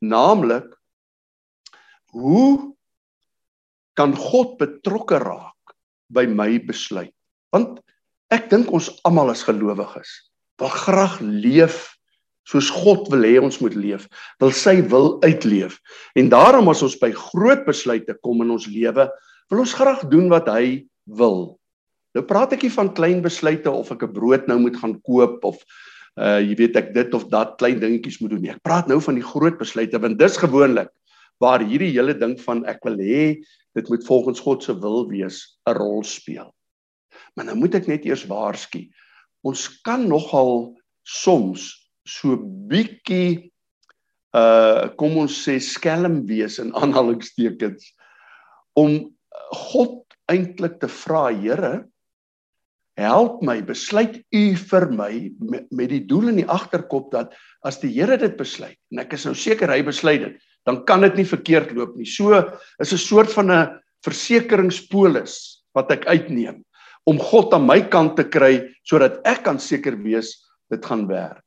Naamlik 0.00 0.74
hoe 2.10 2.74
kan 3.94 4.14
God 4.16 4.58
betrokke 4.58 5.18
raak 5.18 5.74
by 6.10 6.26
my 6.26 6.58
besluit? 6.58 7.14
Want 7.54 7.80
ek 8.30 8.50
dink 8.50 8.70
ons 8.72 8.90
almal 9.04 9.30
as 9.30 9.42
gelowiges 9.42 10.30
wil 10.60 10.68
graag 10.68 11.20
leef 11.20 11.88
soos 12.50 12.70
God 12.72 13.08
wil 13.12 13.24
hê 13.26 13.38
ons 13.40 13.60
moet 13.62 13.74
leef, 13.78 14.06
wil 14.42 14.52
sy 14.56 14.80
wil 14.90 15.12
uitleef. 15.22 15.76
En 16.18 16.30
daarom 16.32 16.70
as 16.72 16.82
ons 16.82 16.96
by 16.98 17.12
groot 17.14 17.62
besluite 17.66 18.16
kom 18.24 18.42
in 18.44 18.50
ons 18.56 18.66
lewe, 18.70 19.06
wil 19.52 19.62
ons 19.62 19.76
graag 19.76 20.06
doen 20.10 20.30
wat 20.32 20.48
hy 20.50 20.82
wil. 21.20 21.60
Nou 22.16 22.24
praat 22.26 22.56
ek 22.56 22.66
nie 22.66 22.72
van 22.74 22.90
klein 22.96 23.20
besluite 23.22 23.70
of 23.70 23.92
ek 23.94 24.02
'n 24.02 24.14
brood 24.14 24.48
nou 24.48 24.58
moet 24.58 24.76
gaan 24.76 24.98
koop 25.06 25.44
of 25.44 25.62
uh 26.18 26.40
jy 26.42 26.54
weet 26.58 26.76
ek 26.76 26.94
dit 26.94 27.14
of 27.14 27.28
dat 27.30 27.56
klein 27.58 27.78
dingetjies 27.78 28.20
moet 28.20 28.30
doen 28.30 28.42
nie. 28.42 28.50
Ek 28.50 28.62
praat 28.62 28.88
nou 28.88 29.00
van 29.00 29.14
die 29.14 29.22
groot 29.22 29.58
besluite 29.58 29.98
want 29.98 30.18
dis 30.18 30.36
gewoonlik 30.36 30.90
waar 31.40 31.62
hierdie 31.62 31.94
hele 31.94 32.14
ding 32.14 32.36
van 32.40 32.64
ek 32.66 32.82
wil 32.84 32.98
hê 32.98 33.38
dit 33.74 33.88
moet 33.88 34.04
volgens 34.04 34.40
God 34.40 34.62
se 34.62 34.74
wil 34.74 35.06
wees 35.08 35.56
'n 35.68 35.74
rol 35.78 36.02
speel. 36.02 36.50
Maar 37.36 37.50
nou 37.50 37.56
moet 37.62 37.78
ek 37.80 37.88
net 37.90 38.06
eers 38.08 38.26
waarsku. 38.30 38.86
Ons 39.46 39.68
kan 39.86 40.06
nogal 40.08 40.74
soms 41.06 41.70
so 42.06 42.36
bietjie 42.70 43.50
uh 44.36 44.90
kom 44.98 45.16
ons 45.18 45.34
sê 45.44 45.58
skelm 45.58 46.22
wees 46.28 46.60
in 46.62 46.70
aanhalingstekens 46.78 47.88
om 48.78 49.10
God 49.70 50.04
eintlik 50.30 50.78
te 50.78 50.86
vra, 50.86 51.30
Here, 51.34 51.90
help 53.00 53.40
my 53.46 53.58
besluit 53.64 54.20
u 54.34 54.42
vir 54.60 54.86
my 54.92 55.10
met, 55.40 55.66
met 55.72 55.90
die 55.92 56.02
doel 56.06 56.30
in 56.32 56.40
die 56.42 56.48
agterkop 56.48 57.10
dat 57.14 57.34
as 57.66 57.80
die 57.82 57.90
Here 57.94 58.18
dit 58.20 58.36
besluit 58.38 58.78
en 58.92 59.02
ek 59.04 59.14
is 59.16 59.26
nou 59.28 59.34
seker 59.38 59.72
hy 59.72 59.80
besluit 59.86 60.22
dit 60.26 60.48
dan 60.68 60.82
kan 60.88 61.04
dit 61.06 61.20
nie 61.20 61.28
verkeerd 61.28 61.72
loop 61.76 61.96
nie 61.96 62.08
so 62.08 62.36
is 62.82 62.92
'n 62.92 63.00
soort 63.00 63.32
van 63.32 63.50
'n 63.50 63.80
versekeringspolis 64.04 65.64
wat 65.74 65.90
ek 65.92 66.06
uitneem 66.06 66.64
om 67.06 67.18
God 67.18 67.54
aan 67.54 67.66
my 67.66 67.80
kant 67.88 68.16
te 68.16 68.24
kry 68.24 68.68
sodat 68.82 69.20
ek 69.28 69.44
kan 69.44 69.58
seker 69.58 69.96
wees 70.02 70.34
dit 70.70 70.84
gaan 70.84 71.06
werk 71.08 71.44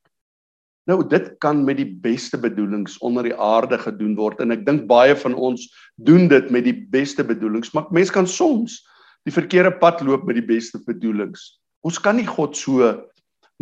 nou 0.87 0.99
dit 1.07 1.29
kan 1.39 1.63
met 1.65 1.77
die 1.77 1.87
beste 1.87 2.37
bedoelings 2.37 2.97
onder 2.99 3.23
die 3.23 3.37
aarde 3.37 3.77
gedoen 3.79 4.15
word 4.15 4.41
en 4.43 4.51
ek 4.51 4.65
dink 4.65 4.87
baie 4.87 5.15
van 5.15 5.35
ons 5.35 5.69
doen 5.95 6.27
dit 6.27 6.49
met 6.51 6.65
die 6.65 6.75
beste 6.75 7.23
bedoelings 7.23 7.73
maar 7.73 7.87
mense 7.91 8.13
kan 8.13 8.27
soms 8.27 8.81
die 9.27 9.33
verkeerde 9.33 9.71
pad 9.79 10.03
loop 10.03 10.25
met 10.27 10.37
die 10.39 10.47
beste 10.47 10.79
bedoelings. 10.83 11.57
Ons 11.83 11.99
kan 11.99 12.17
nie 12.19 12.27
God 12.27 12.57
so 12.59 12.91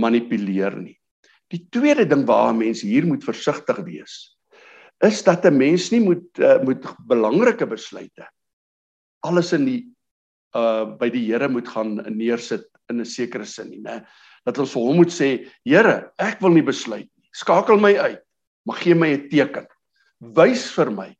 manipuleer 0.01 0.75
nie. 0.77 0.97
Die 1.51 1.65
tweede 1.73 2.05
ding 2.07 2.23
waar 2.29 2.53
mense 2.55 2.87
hier 2.87 3.05
moet 3.05 3.25
versigtig 3.25 3.81
wees, 3.85 4.33
is 5.03 5.21
dat 5.23 5.45
'n 5.45 5.57
mens 5.57 5.91
nie 5.91 5.99
moet 5.99 6.39
uh, 6.39 6.61
moet 6.63 6.85
belangrike 7.07 7.65
besluite 7.65 8.29
alles 9.21 9.53
in 9.53 9.65
die 9.65 9.81
uh 10.55 10.85
by 10.99 11.09
die 11.09 11.25
Here 11.27 11.47
moet 11.49 11.67
gaan 11.67 11.95
neersit 12.09 12.65
in 12.89 12.99
'n 12.99 13.05
sekere 13.05 13.45
sin 13.45 13.69
nie, 13.69 13.81
né? 13.81 14.05
Dat 14.45 14.57
ons 14.57 14.73
vir 14.73 14.81
hom 14.81 14.97
moet 14.97 15.13
sê, 15.13 15.47
Here, 15.65 16.11
ek 16.19 16.41
wil 16.41 16.51
nie 16.51 16.65
besluit 16.65 17.09
nie. 17.17 17.29
Skakel 17.33 17.79
my 17.79 17.95
uit. 17.97 18.21
Mag 18.65 18.79
gee 18.83 18.93
my 18.93 19.13
'n 19.13 19.29
teken. 19.29 19.67
Wys 20.19 20.69
vir 20.71 20.91
my, 20.91 21.15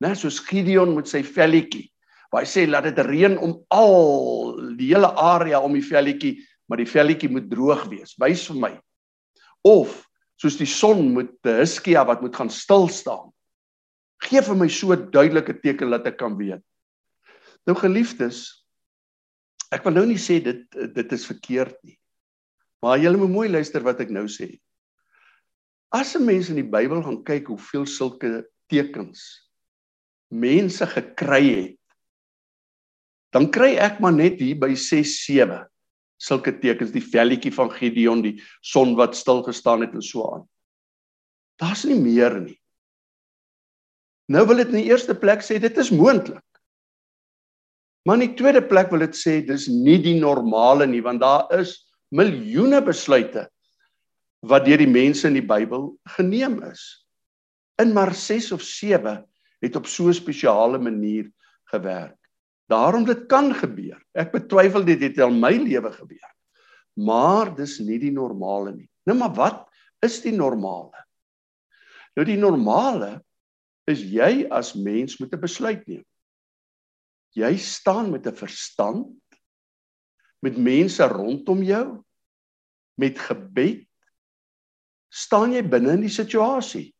né, 0.00 0.14
soos 0.14 0.40
Gideon 0.40 0.94
met 0.96 1.06
sy 1.06 1.22
velletjie 1.22 1.90
waar 2.30 2.44
hy 2.44 2.48
sê 2.48 2.66
laat 2.68 2.86
dit 2.86 2.98
reën 3.06 3.36
om 3.42 3.56
al 3.74 4.54
die 4.78 4.92
hele 4.92 5.10
area 5.18 5.60
om 5.60 5.74
die 5.74 5.82
velletjie, 5.82 6.38
maar 6.70 6.78
die 6.78 6.86
velletjie 6.86 7.30
moet 7.30 7.50
droog 7.50 7.88
wees. 7.90 8.14
Wys 8.22 8.46
vir 8.46 8.56
my. 8.56 8.72
Of 9.66 10.06
soos 10.40 10.56
die 10.56 10.68
son 10.70 11.10
moet 11.12 11.34
Hiskia 11.44 12.04
wat 12.06 12.22
moet 12.22 12.36
gaan 12.36 12.50
stil 12.50 12.88
staan. 12.88 13.32
Geef 14.22 14.46
vir 14.46 14.56
my 14.56 14.68
so 14.68 14.92
'n 14.92 15.10
duidelike 15.10 15.60
teken 15.60 15.90
dat 15.90 16.06
ek 16.06 16.18
kan 16.18 16.36
weet. 16.36 16.62
Nou 17.66 17.76
geliefdes, 17.76 18.59
ek 19.70 19.84
wil 19.86 19.94
nou 19.94 20.06
nie 20.06 20.18
sê 20.18 20.40
dit 20.42 20.64
dit 20.94 21.12
is 21.12 21.26
verkeerd 21.26 21.76
nie. 21.84 21.98
Maar 22.82 22.98
julle 22.98 23.20
moet 23.20 23.30
mooi 23.30 23.48
luister 23.48 23.84
wat 23.84 24.00
ek 24.00 24.10
nou 24.10 24.26
sê. 24.26 24.58
As 25.92 26.14
'n 26.16 26.24
mens 26.24 26.50
in 26.50 26.56
die 26.56 26.70
Bybel 26.76 27.02
gaan 27.02 27.24
kyk 27.24 27.48
hoeveel 27.48 27.86
sulke 27.86 28.46
tekens 28.70 29.50
mense 30.30 30.86
gekry 30.86 31.44
het 31.50 31.80
dan 33.34 33.50
kry 33.50 33.76
ek 33.78 34.00
maar 34.02 34.14
net 34.14 34.40
hier 34.42 34.58
by 34.58 34.74
6 34.74 35.24
7 35.26 35.64
sulke 36.20 36.52
tekens 36.60 36.92
die 36.92 37.02
velletjie 37.02 37.52
van 37.54 37.70
Gideon 37.72 38.22
die 38.22 38.36
son 38.66 38.96
wat 38.98 39.16
stil 39.16 39.42
gestaan 39.46 39.80
het 39.86 39.94
en 39.96 40.02
so 40.04 40.26
aan. 40.34 40.42
Daar's 41.60 41.86
nie 41.88 41.96
meer 41.96 42.36
nie. 42.42 42.58
Nou 44.28 44.44
wil 44.46 44.60
dit 44.60 44.74
in 44.74 44.82
die 44.82 44.90
eerste 44.90 45.16
plek 45.16 45.40
sê 45.46 45.56
dit 45.62 45.78
is 45.80 45.92
moontlik. 45.94 46.44
Maar 48.04 48.16
in 48.16 48.28
die 48.28 48.36
tweede 48.38 48.62
plek 48.64 48.90
wil 48.92 49.04
dit 49.04 49.16
sê 49.16 49.40
dis 49.44 49.68
nie 49.68 49.98
die 50.00 50.16
normale 50.20 50.86
nie 50.88 51.02
want 51.04 51.20
daar 51.20 51.50
is 51.58 51.76
miljoene 52.16 52.80
besluite 52.82 53.46
wat 54.46 54.64
deur 54.64 54.80
die 54.80 54.88
mense 54.88 55.28
in 55.28 55.36
die 55.36 55.44
Bybel 55.44 55.90
geneem 56.16 56.62
is. 56.64 57.04
In 57.80 57.92
maar 57.92 58.14
6 58.16 58.52
of 58.56 58.64
7 58.64 59.20
het 59.60 59.76
op 59.76 59.86
so 59.86 60.08
'n 60.08 60.14
spesiale 60.14 60.78
manier 60.78 61.30
gewerk. 61.68 62.16
Daarom 62.68 63.04
dit 63.04 63.26
kan 63.26 63.54
gebeur. 63.54 64.00
Ek 64.14 64.32
betwyfel 64.32 64.84
dit 64.84 65.00
het 65.00 65.18
in 65.18 65.40
my 65.40 65.52
lewe 65.52 65.92
gebeur. 65.92 66.30
Maar 66.96 67.54
dis 67.54 67.78
nie 67.80 67.98
die 67.98 68.12
normale 68.12 68.72
nie. 68.74 68.88
Nou 69.06 69.18
maar 69.18 69.34
wat 69.34 69.68
is 70.02 70.20
die 70.22 70.32
normale? 70.32 71.06
Nou 72.16 72.24
die 72.24 72.38
normale 72.38 73.20
is 73.86 74.02
jy 74.02 74.46
as 74.50 74.74
mens 74.74 75.18
moet 75.18 75.34
'n 75.34 75.40
besluit 75.40 75.86
neem. 75.86 76.04
Jy 77.36 77.56
staan 77.56 78.10
met 78.10 78.26
'n 78.26 78.34
verstand 78.34 79.06
met 80.42 80.56
mense 80.56 81.04
rondom 81.04 81.62
jou 81.62 82.02
met 82.96 83.18
gebed 83.18 83.86
staan 85.10 85.52
jy 85.52 85.62
binne 85.66 85.96
in 85.98 86.06
die 86.06 86.12
situasie. 86.12 86.94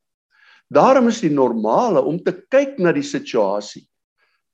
Daarom 0.70 1.08
is 1.10 1.20
die 1.20 1.30
normale 1.30 2.02
om 2.02 2.18
te 2.22 2.32
kyk 2.50 2.78
na 2.78 2.92
die 2.92 3.06
situasie, 3.06 3.84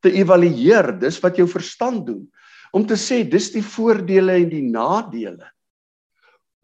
te 0.04 0.12
evalueer, 0.12 0.92
dis 1.00 1.18
wat 1.24 1.36
jou 1.36 1.48
verstand 1.48 2.06
doen, 2.06 2.24
om 2.72 2.86
te 2.86 2.96
sê 3.00 3.22
dis 3.24 3.50
die 3.54 3.64
voordele 3.64 4.36
en 4.42 4.48
die 4.52 4.64
nadele. 4.64 5.48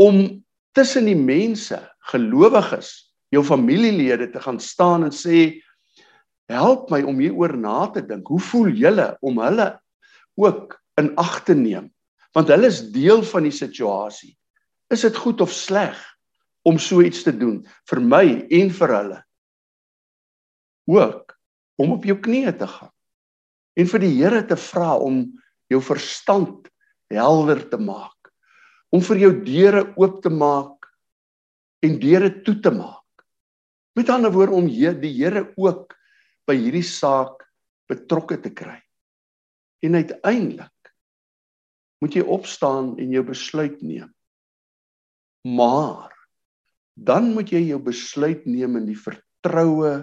Om 0.01 0.45
tussen 0.77 1.09
die 1.09 1.19
mense, 1.19 1.79
gelowiges, 2.13 3.13
jou 3.33 3.43
familielede 3.45 4.29
te 4.33 4.41
gaan 4.41 4.61
staan 4.61 5.09
en 5.09 5.15
sê 5.15 5.63
help 6.51 6.91
my 6.91 7.03
om 7.07 7.21
hieroor 7.23 7.55
na 7.59 7.87
te 7.93 8.03
dink. 8.05 8.27
Hoe 8.29 8.41
voel 8.41 8.73
julle 8.77 9.13
om 9.23 9.41
hulle 9.43 9.69
ook 10.41 10.79
in 11.01 11.13
ag 11.21 11.43
te 11.47 11.55
neem? 11.55 11.91
Want 12.33 12.49
hulle 12.53 12.71
is 12.73 12.81
deel 12.95 13.23
van 13.29 13.47
die 13.47 13.55
situasie. 13.55 14.33
Is 14.93 15.05
dit 15.05 15.17
goed 15.17 15.41
of 15.41 15.53
sleg 15.53 15.99
om 16.69 16.79
so 16.79 17.03
iets 17.03 17.25
te 17.27 17.33
doen 17.35 17.63
vir 17.91 18.01
my 18.01 18.25
en 18.51 18.73
vir 18.73 18.97
hulle? 18.97 19.21
Ook 20.91 21.37
om 21.81 21.95
op 21.95 22.05
jou 22.07 22.19
knieë 22.21 22.57
te 22.59 22.69
gaan 22.69 22.93
en 23.79 23.89
vir 23.89 24.05
die 24.05 24.13
Here 24.19 24.43
te 24.45 24.59
vra 24.61 24.97
om 25.01 25.25
jou 25.73 25.81
verstand 25.81 26.69
helder 27.13 27.63
te 27.71 27.79
maak. 27.81 28.33
Om 28.93 29.01
vir 29.05 29.23
jou 29.25 29.33
deure 29.45 29.87
oop 29.97 30.21
te 30.25 30.33
maak 30.33 30.89
en 31.85 31.97
deure 32.01 32.31
toe 32.45 32.59
te 32.61 32.73
maak. 32.75 33.01
Met 33.97 34.13
ander 34.13 34.33
woorde 34.33 34.57
om 34.57 34.69
die 34.69 35.15
Here 35.17 35.47
ook 35.57 35.97
by 36.49 36.57
hierdie 36.59 36.87
saak 36.87 37.45
betrokke 37.91 38.39
te 38.43 38.53
kry. 38.55 38.79
En 39.83 39.99
uiteindelik 39.99 40.93
moet 42.03 42.17
jy 42.19 42.25
opstaan 42.27 42.97
en 42.99 43.15
jou 43.15 43.23
besluit 43.27 43.79
neem. 43.83 44.11
Maar 45.47 46.11
dan 46.95 47.33
moet 47.35 47.51
jy 47.51 47.63
jou 47.71 47.79
besluit 47.83 48.45
neem 48.47 48.77
in 48.81 48.89
die 48.91 48.99
vertroue 48.99 49.95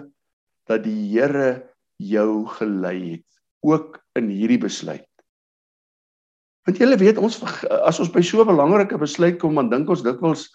dat 0.68 0.84
die 0.84 1.10
Here 1.12 1.66
jou 2.00 2.46
gelei 2.56 2.98
het 3.16 3.40
ook 3.60 3.98
in 4.16 4.30
hierdie 4.32 4.60
besluit. 4.60 5.06
Want 6.68 6.80
julle 6.80 6.96
weet 7.00 7.18
ons 7.20 7.40
as 7.84 8.00
ons 8.00 8.12
by 8.12 8.22
so 8.24 8.40
'n 8.40 8.48
belangrike 8.48 8.96
besluit 8.98 9.38
kom, 9.40 9.54
dan 9.54 9.70
dink 9.70 9.88
ons 9.88 10.04
dikwels 10.04 10.48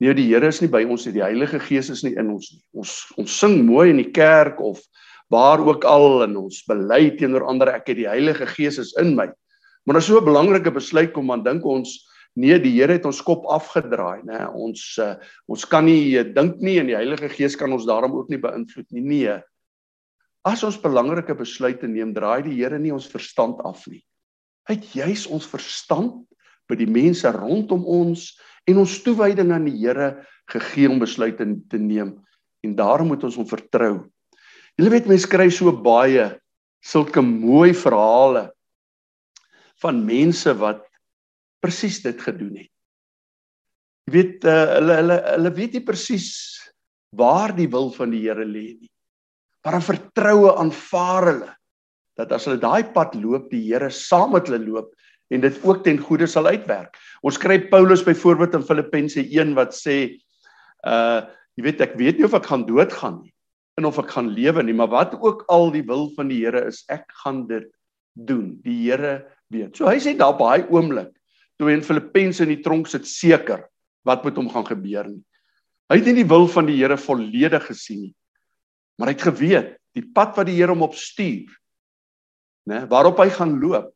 nee, 0.00 0.14
die 0.14 0.28
Here 0.32 0.48
is 0.48 0.60
nie 0.60 0.68
by 0.68 0.84
ons 0.84 1.06
nie, 1.06 1.14
die 1.14 1.24
Heilige 1.24 1.60
Gees 1.60 1.90
is 1.90 2.02
nie 2.04 2.14
in 2.18 2.30
ons 2.30 2.50
nie. 2.52 2.62
Ons 2.72 3.12
ons 3.16 3.38
sing 3.40 3.64
mooi 3.66 3.90
in 3.90 4.00
die 4.02 4.12
kerk 4.12 4.60
of 4.60 4.80
waar 5.32 5.60
ook 5.60 5.84
al 5.84 6.24
in 6.26 6.36
ons 6.36 6.62
bely 6.68 7.14
teenoor 7.18 7.46
ander 7.48 7.72
ek 7.74 7.88
het 7.92 8.00
die 8.02 8.10
Heilige 8.10 8.46
Gees 8.46 8.78
is 8.78 8.92
in 9.00 9.14
my. 9.16 9.30
Maar 9.84 9.96
as 10.00 10.06
so 10.06 10.18
'n 10.18 10.24
belangrike 10.24 10.72
besluit 10.72 11.12
kom 11.12 11.28
dan 11.28 11.42
dink 11.42 11.64
ons 11.64 12.04
nee 12.36 12.58
die 12.58 12.80
Here 12.80 12.92
het 12.92 13.06
ons 13.06 13.22
kop 13.22 13.46
afgedraai 13.46 14.24
nê 14.24 14.38
ons 14.52 14.98
uh, 14.98 15.14
ons 15.48 15.64
kan 15.64 15.84
nie 15.84 16.18
uh, 16.18 16.24
dink 16.24 16.60
nie 16.60 16.78
en 16.80 16.86
die 16.86 16.96
Heilige 16.96 17.28
Gees 17.28 17.56
kan 17.56 17.72
ons 17.72 17.86
daarom 17.86 18.12
ook 18.12 18.28
nie 18.28 18.38
beïnvloed 18.38 18.90
nie 18.90 19.04
nee. 19.04 19.40
As 20.44 20.64
ons 20.64 20.80
belangrike 20.80 21.34
besluite 21.34 21.88
neem 21.88 22.12
draai 22.14 22.42
die 22.42 22.56
Here 22.58 22.78
nie 22.78 22.92
ons 22.92 23.08
verstand 23.08 23.60
af 23.64 23.86
nie. 23.86 24.02
Hy 24.68 24.74
het 24.74 24.94
juis 24.94 25.26
ons 25.26 25.46
verstand 25.46 26.24
by 26.68 26.76
die 26.76 26.88
mense 26.88 27.28
rondom 27.30 27.84
ons 27.84 28.34
en 28.66 28.80
ons 28.80 29.02
toewyding 29.04 29.52
aan 29.52 29.68
die 29.68 29.78
Here 29.78 30.26
gegee 30.50 30.90
om 30.90 30.98
besluite 31.00 31.46
te 31.70 31.78
neem 31.78 32.18
en 32.64 32.76
daarom 32.76 33.12
moet 33.12 33.24
ons 33.24 33.36
hom 33.36 33.46
vertrou 33.48 34.08
Julle 34.74 34.90
weet 34.90 35.06
mense 35.06 35.28
skryf 35.28 35.54
so 35.54 35.70
baie 35.70 36.32
sulke 36.84 37.22
mooi 37.22 37.70
verhale 37.78 38.48
van 39.82 40.00
mense 40.06 40.50
wat 40.58 40.82
presies 41.62 42.00
dit 42.02 42.18
gedoen 42.20 42.56
het. 42.64 42.70
Jy 44.04 44.14
weet 44.16 44.46
uh, 44.50 44.56
hulle 44.76 44.96
hulle 44.98 45.18
hulle 45.28 45.52
weet 45.56 45.76
nie 45.78 45.84
presies 45.86 46.32
waar 47.14 47.54
die 47.54 47.68
wil 47.70 47.92
van 47.94 48.10
die 48.12 48.24
Here 48.24 48.44
lê 48.44 48.74
nie. 48.74 48.90
Maar 49.64 49.78
'n 49.78 49.86
vertroue 49.86 50.56
aanvaar 50.58 51.28
hulle 51.30 51.52
dat 52.18 52.32
as 52.32 52.44
hulle 52.46 52.60
daai 52.60 52.90
pad 52.94 53.14
loop, 53.14 53.48
die 53.50 53.70
Here 53.70 53.90
saam 53.90 54.34
met 54.34 54.50
hulle 54.50 54.60
loop 54.66 54.90
en 55.30 55.40
dit 55.40 55.56
ook 55.64 55.84
ten 55.84 55.98
goeie 55.98 56.26
sal 56.26 56.50
uitwerk. 56.50 56.98
Ons 57.22 57.38
kry 57.38 57.58
Paulus 57.70 58.02
byvoorbeeld 58.02 58.54
in 58.54 58.66
Filippense 58.66 59.22
1 59.22 59.54
wat 59.54 59.72
sê 59.74 60.18
uh 60.82 61.22
jy 61.54 61.62
weet 61.62 61.80
ek 61.80 61.94
weet 61.94 62.18
nie 62.18 62.26
of 62.26 62.34
ek 62.34 62.50
gaan 62.50 62.66
doodgaan 62.66 63.22
nie 63.22 63.33
en 63.78 63.88
of 63.88 63.98
ek 64.02 64.12
gaan 64.14 64.30
lewe 64.34 64.62
nie, 64.62 64.74
maar 64.76 64.92
wat 64.92 65.16
ook 65.18 65.44
al 65.52 65.72
die 65.74 65.84
wil 65.86 66.06
van 66.14 66.30
die 66.30 66.40
Here 66.44 66.64
is, 66.68 66.84
ek 66.92 67.08
gaan 67.24 67.44
dit 67.50 67.66
doen. 68.14 68.54
Die 68.62 68.76
Here 68.84 69.24
weet. 69.52 69.74
So 69.76 69.88
hy 69.90 69.98
sê 70.02 70.14
daar 70.18 70.36
op 70.36 70.42
daai 70.44 70.66
oomblik 70.70 71.12
toe 71.58 71.70
in 71.70 71.84
Filippense 71.86 72.42
in 72.42 72.50
die 72.50 72.62
tronk 72.62 72.88
sit 72.90 73.06
seker 73.06 73.66
wat 74.06 74.24
met 74.26 74.38
hom 74.38 74.50
gaan 74.50 74.66
gebeur 74.66 75.06
nie. 75.10 75.22
Hy 75.90 75.98
het 76.00 76.08
nie 76.08 76.22
die 76.22 76.30
wil 76.30 76.48
van 76.50 76.68
die 76.70 76.78
Here 76.78 76.98
volledig 77.00 77.66
gesien 77.68 78.08
nie. 78.08 78.14
Maar 78.98 79.10
hy 79.10 79.16
het 79.16 79.26
geweet 79.26 79.70
die 79.94 80.06
pad 80.14 80.34
wat 80.38 80.48
die 80.48 80.56
Here 80.58 80.74
hom 80.74 80.86
op 80.86 80.96
stuur, 80.98 81.50
né, 82.70 82.84
waarop 82.90 83.20
hy 83.22 83.28
gaan 83.34 83.58
loop, 83.62 83.90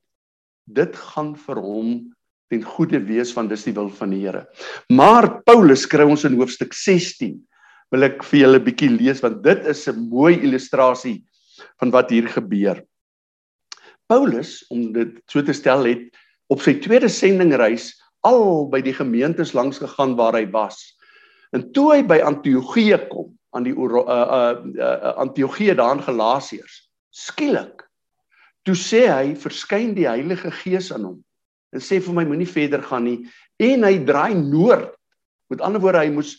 dit 0.69 0.95
gaan 1.15 1.33
vir 1.39 1.61
hom 1.65 1.93
ten 2.53 2.63
goeie 2.65 3.01
wees 3.05 3.31
van 3.37 3.49
dis 3.49 3.65
die 3.67 3.75
wil 3.77 3.91
van 3.95 4.13
die 4.15 4.23
Here. 4.25 4.47
Maar 4.91 5.41
Paulus 5.47 5.87
skryf 5.87 6.11
ons 6.15 6.27
in 6.29 6.37
hoofstuk 6.39 6.75
16 6.77 7.39
wil 7.93 8.05
ek 8.05 8.23
vir 8.25 8.41
julle 8.41 8.59
'n 8.59 8.65
bietjie 8.65 8.91
lees 8.93 9.23
want 9.25 9.43
dit 9.43 9.67
is 9.67 9.89
'n 9.89 10.09
mooi 10.11 10.35
illustrasie 10.41 11.25
van 11.81 11.91
wat 11.91 12.11
hier 12.11 12.29
gebeur. 12.29 12.83
Paulus, 14.09 14.65
om 14.71 14.93
dit 14.93 15.21
so 15.29 15.43
te 15.43 15.53
stel, 15.53 15.85
het 15.85 16.17
op 16.49 16.61
sy 16.61 16.79
tweede 16.81 17.09
sendingreis 17.09 17.93
al 18.25 18.69
by 18.69 18.81
die 18.81 18.95
gemeentes 18.95 19.53
langs 19.53 19.79
gegaan 19.79 20.17
waar 20.17 20.35
hy 20.35 20.47
was. 20.51 20.97
En 21.53 21.73
toe 21.73 21.93
hy 21.95 22.03
by 22.03 22.21
Antiochië 22.21 23.09
kom, 23.09 23.37
aan 23.53 23.65
die 23.65 23.73
uh 23.73 24.05
uh, 24.05 24.57
uh 24.77 25.15
Antiochië 25.17 25.75
daar 25.75 25.97
in 25.97 26.03
Galasiërs, 26.03 26.89
skielik 27.11 27.89
toe 28.65 28.77
sê 28.77 29.07
hy 29.09 29.33
verskyn 29.39 29.95
die 29.97 30.09
Heilige 30.09 30.51
Gees 30.51 30.93
aan 30.93 31.07
hom 31.09 31.19
en 31.73 31.81
sê 31.85 32.01
vir 32.01 32.15
my 32.17 32.25
moenie 32.29 32.49
verder 32.49 32.83
gaan 32.85 33.05
nie 33.05 33.19
en 33.61 33.85
hy 33.85 33.97
draai 34.05 34.35
noord. 34.37 34.93
Met 35.49 35.63
ander 35.65 35.81
woorde 35.81 36.05
hy 36.05 36.13
moes 36.13 36.37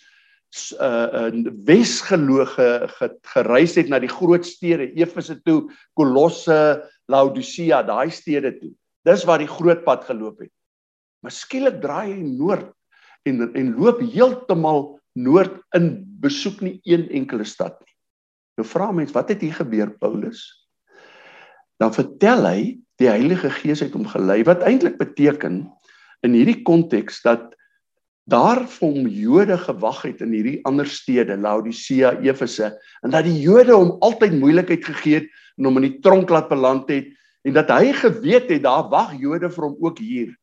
uh 0.81 1.27
in 1.29 1.45
Wesgeloof 1.65 2.55
ge, 2.55 2.69
ge, 2.97 3.09
gereis 3.33 3.75
het 3.77 3.89
na 3.89 3.99
die 4.01 4.09
groot 4.09 4.45
stede 4.45 4.89
Efese 4.97 5.37
toe, 5.45 5.69
Kolosse, 5.93 6.81
Laodicea, 7.05 7.83
daai 7.83 8.09
stede 8.09 8.55
toe. 8.57 8.71
Dis 9.05 9.25
waar 9.29 9.41
die 9.41 9.49
groot 9.49 9.83
pad 9.85 10.05
geloop 10.09 10.41
het. 10.41 10.51
Maar 11.21 11.35
skielik 11.35 11.81
draai 11.81 12.13
hy 12.13 12.21
noord 12.23 12.71
en 13.27 13.45
en 13.53 13.75
loop 13.77 14.01
heeltemal 14.01 14.99
noord 15.19 15.59
in 15.77 15.91
besoek 16.21 16.61
nie 16.65 16.79
een 16.87 17.09
enkele 17.09 17.45
stad 17.45 17.77
nie. 17.79 17.95
Nou 18.59 18.67
vra 18.67 18.89
mense, 18.91 19.13
wat 19.15 19.29
het 19.29 19.41
hier 19.43 19.55
gebeur 19.55 19.91
Paulus? 20.01 20.43
Dan 21.79 21.93
vertel 21.95 22.45
hy 22.47 22.61
die 22.99 23.07
Heilige 23.07 23.51
Gees 23.61 23.83
het 23.83 23.95
hom 23.95 24.07
gelei 24.07 24.41
wat 24.47 24.65
eintlik 24.67 24.97
beteken 24.99 25.61
in 26.27 26.35
hierdie 26.35 26.61
konteks 26.67 27.21
dat 27.23 27.53
daar 28.29 28.61
vir 28.69 28.85
hom 28.87 29.07
Jode 29.09 29.57
gewag 29.57 30.01
het 30.05 30.21
in 30.21 30.33
hierdie 30.35 30.59
ander 30.67 30.87
stede, 30.87 31.37
Laodicea, 31.37 32.13
Efese, 32.21 32.73
en 33.03 33.13
dat 33.13 33.25
die 33.27 33.37
Jode 33.41 33.73
hom 33.75 33.95
altyd 34.05 34.35
moeilikheid 34.37 34.85
gegee 34.85 35.21
het 35.21 35.31
en 35.57 35.69
hom 35.69 35.79
in 35.81 35.87
die 35.89 35.97
tronk 36.05 36.29
laat 36.29 36.49
beland 36.51 36.89
het 36.91 37.09
en 37.47 37.55
dat 37.55 37.71
hy 37.73 37.93
geweet 37.95 38.51
het 38.51 38.63
daar 38.63 38.89
wag 38.91 39.15
Jode 39.19 39.49
vir 39.49 39.65
hom 39.65 39.77
ook 39.79 39.99
hier. 40.03 40.35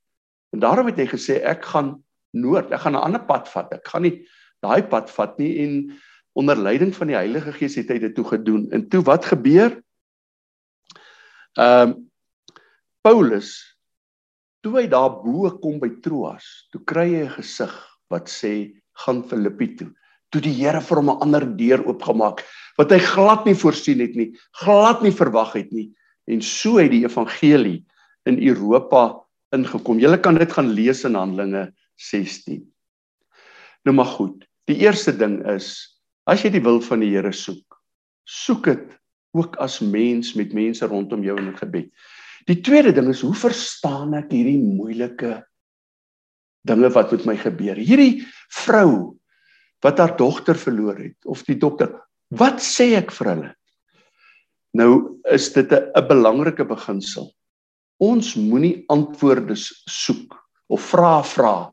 En 0.54 0.62
daarom 0.64 0.88
het 0.90 0.98
hy 1.00 1.08
gesê 1.10 1.38
ek 1.44 1.64
gaan 1.72 1.96
noord, 2.36 2.72
ek 2.72 2.80
gaan 2.84 2.96
'n 2.96 3.06
ander 3.06 3.24
pad 3.24 3.48
vat. 3.48 3.72
Ek 3.72 3.86
gaan 3.88 4.02
nie 4.02 4.26
daai 4.62 4.82
pad 4.82 5.10
vat 5.10 5.38
nie 5.38 5.52
en 5.64 5.92
onder 6.32 6.56
leiding 6.56 6.94
van 6.94 7.06
die 7.06 7.16
Heilige 7.16 7.52
Gees 7.52 7.76
het 7.76 7.88
hy 7.88 7.98
dit 7.98 8.14
toe 8.14 8.24
gedoen. 8.24 8.70
En 8.70 8.88
toe 8.88 9.02
wat 9.02 9.24
gebeur? 9.24 9.82
Ehm 11.56 11.88
um, 11.88 12.10
Paulus 13.06 13.75
Toe 14.66 14.80
hy 14.80 14.88
daar 14.90 15.20
bo 15.22 15.46
kom 15.62 15.76
by 15.78 15.86
Troas, 16.02 16.42
toe 16.74 16.80
kry 16.90 17.04
hy 17.12 17.18
'n 17.22 17.34
gesig 17.36 17.74
wat 18.10 18.26
sê 18.26 18.74
gaan 18.98 19.20
Filippi 19.22 19.68
toe. 19.78 19.92
Toe 20.34 20.40
die 20.42 20.56
Here 20.58 20.80
vir 20.80 20.98
hom 20.98 21.10
'n 21.10 21.22
ander 21.22 21.46
deur 21.46 21.86
oopgemaak 21.86 22.42
wat 22.74 22.90
hy 22.90 22.98
glad 22.98 23.46
nie 23.46 23.54
voorsien 23.54 24.02
het 24.02 24.16
nie, 24.16 24.34
glad 24.58 25.04
nie 25.06 25.14
verwag 25.14 25.54
het 25.54 25.70
nie 25.70 25.94
en 26.26 26.42
so 26.42 26.82
het 26.82 26.90
die 26.90 27.06
evangelie 27.06 27.86
in 28.26 28.42
Europa 28.42 29.22
ingekom. 29.54 30.00
Jy 30.02 30.18
kan 30.18 30.34
dit 30.34 30.50
gaan 30.50 30.74
lees 30.74 31.04
in 31.04 31.14
Handelinge 31.14 31.72
16. 31.94 32.66
Nou 33.84 33.94
maar 33.94 34.10
goed. 34.18 34.42
Die 34.66 34.82
eerste 34.82 35.14
ding 35.14 35.46
is 35.46 35.94
as 36.26 36.42
jy 36.42 36.50
die 36.50 36.66
wil 36.66 36.80
van 36.80 37.06
die 37.06 37.14
Here 37.14 37.32
soek, 37.32 37.78
soek 38.26 38.64
dit 38.64 38.98
ook 39.30 39.54
as 39.62 39.78
mens 39.78 40.34
met 40.34 40.52
mense 40.52 40.82
rondom 40.82 41.22
jou 41.22 41.38
in 41.38 41.54
gebed. 41.54 41.92
Die 42.46 42.60
tweede 42.62 42.92
ding 42.94 43.10
is 43.10 43.24
hoe 43.26 43.34
verstaan 43.34 44.14
ek 44.14 44.30
hierdie 44.30 44.60
moeilike 44.62 45.40
dinge 46.66 46.90
wat 46.94 47.12
met 47.14 47.26
my 47.26 47.36
gebeur? 47.40 47.78
Hierdie 47.78 48.22
vrou 48.62 49.18
wat 49.84 49.98
haar 50.02 50.14
dogter 50.18 50.58
verloor 50.58 50.98
het 50.98 51.26
of 51.26 51.42
die 51.46 51.58
dokter, 51.58 51.90
wat 52.30 52.62
sê 52.62 52.94
ek 52.98 53.10
vir 53.18 53.32
hulle? 53.32 53.50
Nou 54.76 54.92
is 55.32 55.50
dit 55.54 55.72
'n 55.72 56.06
belangrike 56.08 56.64
beginsel. 56.64 57.32
Ons 57.98 58.36
moenie 58.36 58.84
antwoorde 58.88 59.56
soek 59.56 60.36
of 60.68 60.80
vra 60.92 61.22
vra 61.22 61.72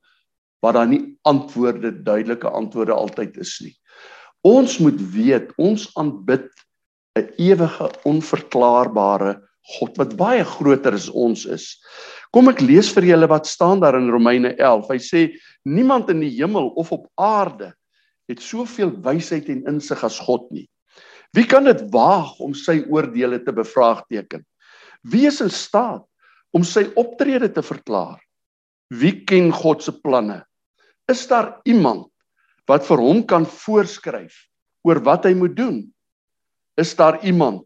waar 0.63 0.73
daar 0.73 0.87
nie 0.87 1.17
antwoorde 1.27 1.91
duidelike 1.91 2.47
antwoorde 2.47 2.93
altyd 2.93 3.37
is 3.37 3.59
nie. 3.61 3.75
Ons 4.43 4.79
moet 4.79 4.99
weet 5.13 5.51
ons 5.57 5.89
aanbid 5.99 6.47
'n 7.19 7.27
ewige 7.37 7.91
onverklaarbare 8.05 9.41
God 9.63 9.95
wat 9.97 10.17
baie 10.19 10.43
groter 10.43 10.95
as 10.97 11.07
ons 11.09 11.45
is. 11.47 11.69
Kom 12.35 12.49
ek 12.51 12.61
lees 12.63 12.89
vir 12.91 13.07
julle 13.13 13.29
wat 13.31 13.47
staan 13.47 13.79
daar 13.83 13.95
in 13.95 14.11
Romeine 14.11 14.53
11. 14.57 14.89
Hy 14.91 14.99
sê 14.99 15.21
niemand 15.63 16.11
in 16.11 16.19
die 16.25 16.33
hemel 16.35 16.73
of 16.79 16.91
op 16.91 17.07
aarde 17.21 17.71
het 18.31 18.43
soveel 18.43 18.91
wysheid 19.03 19.49
en 19.51 19.63
insig 19.71 20.03
as 20.03 20.19
God 20.23 20.49
nie. 20.51 20.67
Wie 21.33 21.45
kan 21.49 21.65
dit 21.65 21.79
waag 21.93 22.35
om 22.43 22.53
sy 22.57 22.81
oordeele 22.91 23.39
te 23.43 23.53
bevraagteken? 23.55 24.43
Wie 25.03 25.25
is 25.27 25.41
in 25.43 25.51
staat 25.51 26.03
om 26.53 26.65
sy 26.67 26.85
optrede 26.99 27.49
te 27.51 27.63
verklaar? 27.65 28.19
Wie 28.93 29.23
ken 29.25 29.49
God 29.51 29.81
se 29.83 29.95
planne? 29.95 30.43
Is 31.09 31.25
daar 31.27 31.55
iemand 31.67 32.09
wat 32.69 32.85
vir 32.87 33.01
hom 33.01 33.23
kan 33.27 33.47
voorskryf 33.49 34.35
oor 34.87 35.01
wat 35.03 35.25
hy 35.27 35.33
moet 35.35 35.55
doen? 35.57 35.79
Is 36.79 36.93
daar 36.95 37.19
iemand 37.25 37.65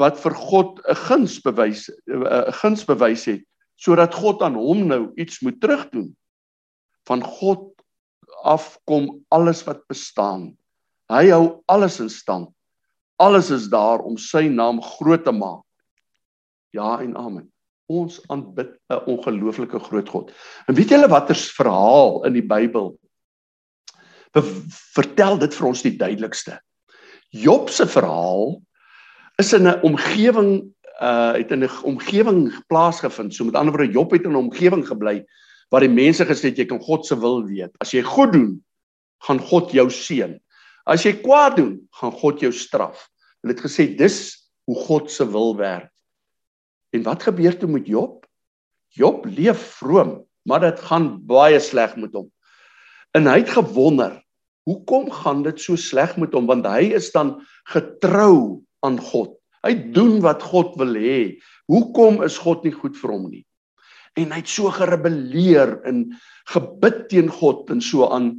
wat 0.00 0.18
vir 0.20 0.34
God 0.34 0.80
'n 0.84 0.94
guns 1.06 1.40
bewys 1.40 1.88
'n 2.08 2.52
guns 2.60 2.84
bewys 2.84 3.24
het 3.24 3.44
sodat 3.76 4.14
God 4.14 4.42
aan 4.42 4.54
hom 4.54 4.86
nou 4.88 5.12
iets 5.16 5.40
moet 5.40 5.60
terugdoen? 5.60 6.16
Van 7.06 7.22
God 7.22 7.72
af 8.42 8.78
kom 8.84 9.24
alles 9.28 9.64
wat 9.64 9.86
bestaan. 9.86 10.56
Hy 11.08 11.30
hou 11.30 11.62
alles 11.66 12.00
in 12.00 12.10
stand. 12.10 12.48
Alles 13.16 13.50
is 13.50 13.68
daar 13.68 14.00
om 14.04 14.16
sy 14.16 14.48
naam 14.48 14.82
groot 14.82 15.24
te 15.24 15.32
maak. 15.32 15.64
Ja 16.70 17.00
en 17.00 17.16
amen. 17.16 17.52
Ons 17.88 18.20
aanbid 18.28 18.76
'n 18.90 19.04
ongelooflike 19.06 19.78
groot 19.78 20.08
God. 20.08 20.32
En 20.68 20.74
weet 20.74 20.88
julle 20.88 21.08
watter 21.08 21.36
verhaal 21.36 22.24
in 22.26 22.32
die 22.32 22.46
Bybel 22.46 22.98
vertel 24.36 25.38
dit 25.38 25.54
vir 25.54 25.66
ons 25.66 25.82
die 25.82 25.96
duidelikste? 25.96 26.60
Job 27.30 27.70
se 27.70 27.86
verhaal 27.86 28.60
is 29.36 29.52
in 29.52 29.66
'n 29.68 29.80
omgewing 29.82 30.74
uh 31.00 31.32
het 31.32 31.50
in 31.50 31.64
'n 31.64 31.82
omgewing 31.82 32.66
plaasgevind. 32.66 33.34
So 33.34 33.44
met 33.44 33.54
ander 33.54 33.74
woorde 33.74 33.92
Job 33.92 34.10
het 34.10 34.24
in 34.24 34.32
'n 34.32 34.44
omgewing 34.48 34.86
gebly 34.86 35.24
waar 35.68 35.80
die 35.80 35.90
mense 35.90 36.24
gesê 36.24 36.48
het 36.50 36.58
jy 36.58 36.66
kan 36.66 36.80
God 36.80 37.06
se 37.06 37.18
wil 37.18 37.44
weet. 37.44 37.74
As 37.78 37.90
jy 37.90 38.02
goed 38.02 38.32
doen, 38.32 38.64
gaan 39.26 39.38
God 39.38 39.72
jou 39.72 39.90
seën. 39.90 40.40
As 40.86 41.02
jy 41.02 41.12
kwaad 41.12 41.56
doen, 41.56 41.88
gaan 41.90 42.12
God 42.12 42.40
jou 42.40 42.52
straf. 42.52 43.08
Hulle 43.42 43.54
het 43.54 43.64
gesê 43.64 43.96
dis 43.96 44.50
hoe 44.64 44.76
God 44.86 45.10
se 45.10 45.26
wil 45.30 45.56
werk. 45.56 45.90
En 46.94 47.02
wat 47.02 47.22
gebeur 47.22 47.58
toe 47.58 47.68
met 47.68 47.86
Job? 47.86 48.26
Job 48.94 49.26
leef 49.26 49.58
vroom, 49.80 50.24
maar 50.42 50.60
dit 50.60 50.80
gaan 50.80 51.26
baie 51.26 51.58
sleg 51.60 51.96
met 51.96 52.14
hom. 52.14 52.30
En 53.12 53.26
hy 53.26 53.40
het 53.42 53.50
gewonder, 53.50 54.22
hoekom 54.62 55.10
gaan 55.10 55.42
dit 55.42 55.60
so 55.60 55.76
sleg 55.76 56.16
met 56.16 56.32
hom? 56.32 56.46
Want 56.46 56.66
hy 56.66 56.92
is 56.96 57.10
dan 57.12 57.40
getrou 57.72 58.62
aan 58.86 58.98
God. 59.02 59.34
Hy 59.66 59.74
doen 59.94 60.20
wat 60.24 60.44
God 60.46 60.76
wil 60.80 60.94
hê. 60.94 61.36
Hoekom 61.70 62.22
is 62.26 62.38
God 62.38 62.64
nie 62.66 62.74
goed 62.74 62.96
vir 62.98 63.12
hom 63.12 63.28
nie? 63.32 63.44
En 64.16 64.32
hy 64.32 64.40
het 64.40 64.50
so 64.50 64.70
gerebelleer 64.72 65.76
en 65.88 66.06
gebid 66.52 67.06
teen 67.10 67.30
God 67.32 67.70
en 67.74 67.82
so 67.84 68.06
aan 68.08 68.30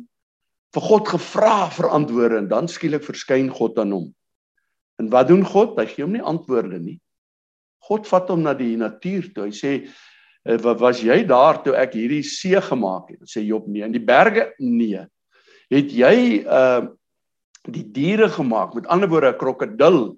vir 0.75 0.85
God 0.87 1.09
gevra 1.09 1.67
vir 1.73 1.89
antwoorde 1.95 2.41
en 2.41 2.47
dan 2.51 2.69
skielik 2.71 3.05
verskyn 3.05 3.51
God 3.53 3.77
aan 3.81 3.93
hom. 3.95 4.07
En 5.01 5.11
wat 5.13 5.29
doen 5.29 5.43
God? 5.45 5.77
Hy 5.77 5.85
gee 5.89 6.05
hom 6.05 6.15
nie 6.15 6.23
antwoorde 6.25 6.79
nie. 6.81 6.97
God 7.87 8.07
vat 8.09 8.29
hom 8.33 8.43
na 8.43 8.53
die 8.57 8.75
natuur 8.79 9.29
toe. 9.33 9.47
Hy 9.47 9.53
sê, 9.55 9.71
eh, 10.45 10.57
"Was 10.57 11.01
jy 11.01 11.23
daar 11.27 11.63
toe 11.63 11.75
ek 11.75 11.93
hierdie 11.93 12.23
see 12.23 12.59
gemaak 12.59 13.09
het?" 13.09 13.21
Sê 13.21 13.45
Job, 13.45 13.67
"Nee." 13.67 13.83
In 13.83 13.91
die 13.91 14.05
berge? 14.05 14.53
Nee. 14.59 15.05
Het 15.69 15.91
jy 15.91 16.45
uh 16.45 16.87
die 17.67 17.83
diere 17.83 18.29
gemaak? 18.29 18.73
Met 18.75 18.87
ander 18.87 19.09
woorde, 19.09 19.33
'n 19.33 19.37
krokodil 19.37 20.17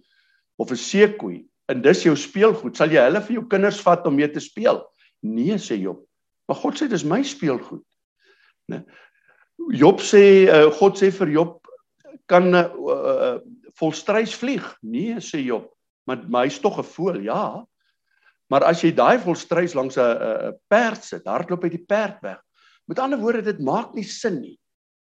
of 0.60 0.72
'n 0.72 0.80
seekoei 0.80 1.46
en 1.70 1.82
dis 1.82 2.04
jou 2.04 2.16
speelgoed. 2.16 2.76
Sal 2.76 2.92
jy 2.92 3.02
hulle 3.02 3.22
vir 3.22 3.34
jou 3.40 3.46
kinders 3.48 3.82
vat 3.82 4.06
om 4.08 4.16
mee 4.16 4.28
te 4.28 4.40
speel? 4.40 4.84
Nee, 5.24 5.58
sê 5.58 5.80
Job. 5.80 6.04
Maar 6.48 6.58
God 6.58 6.80
sê 6.80 6.90
dis 6.90 7.04
my 7.04 7.24
speelgoed. 7.24 7.84
Né? 8.68 8.84
Job 9.74 10.00
sê 10.02 10.50
uh, 10.50 10.70
God 10.72 10.98
sê 10.98 11.12
vir 11.12 11.30
Job 11.30 11.68
kan 12.28 12.54
uh, 12.54 12.70
uh, 12.96 13.38
volstruis 13.80 14.34
vlieg? 14.36 14.66
Nee, 14.82 15.20
sê 15.22 15.44
Job 15.46 15.70
maar 16.10 16.26
maar 16.30 16.48
hy's 16.48 16.60
tog 16.60 16.80
'n 16.80 16.84
voël, 16.84 17.22
ja. 17.22 17.66
Maar 18.50 18.64
as 18.64 18.82
jy 18.82 18.92
daai 18.94 19.20
volstruis 19.20 19.74
langs 19.74 19.98
'n 19.98 20.02
'n 20.02 20.58
perd 20.68 21.04
sit, 21.04 21.26
hardloop 21.26 21.64
hy 21.64 21.70
die 21.70 21.86
perd 21.86 22.22
weg. 22.22 22.42
Met 22.88 23.00
ander 23.00 23.20
woorde, 23.20 23.42
dit 23.42 23.60
maak 23.60 23.94
nie 23.94 24.04
sin 24.04 24.42
nie. 24.42 24.58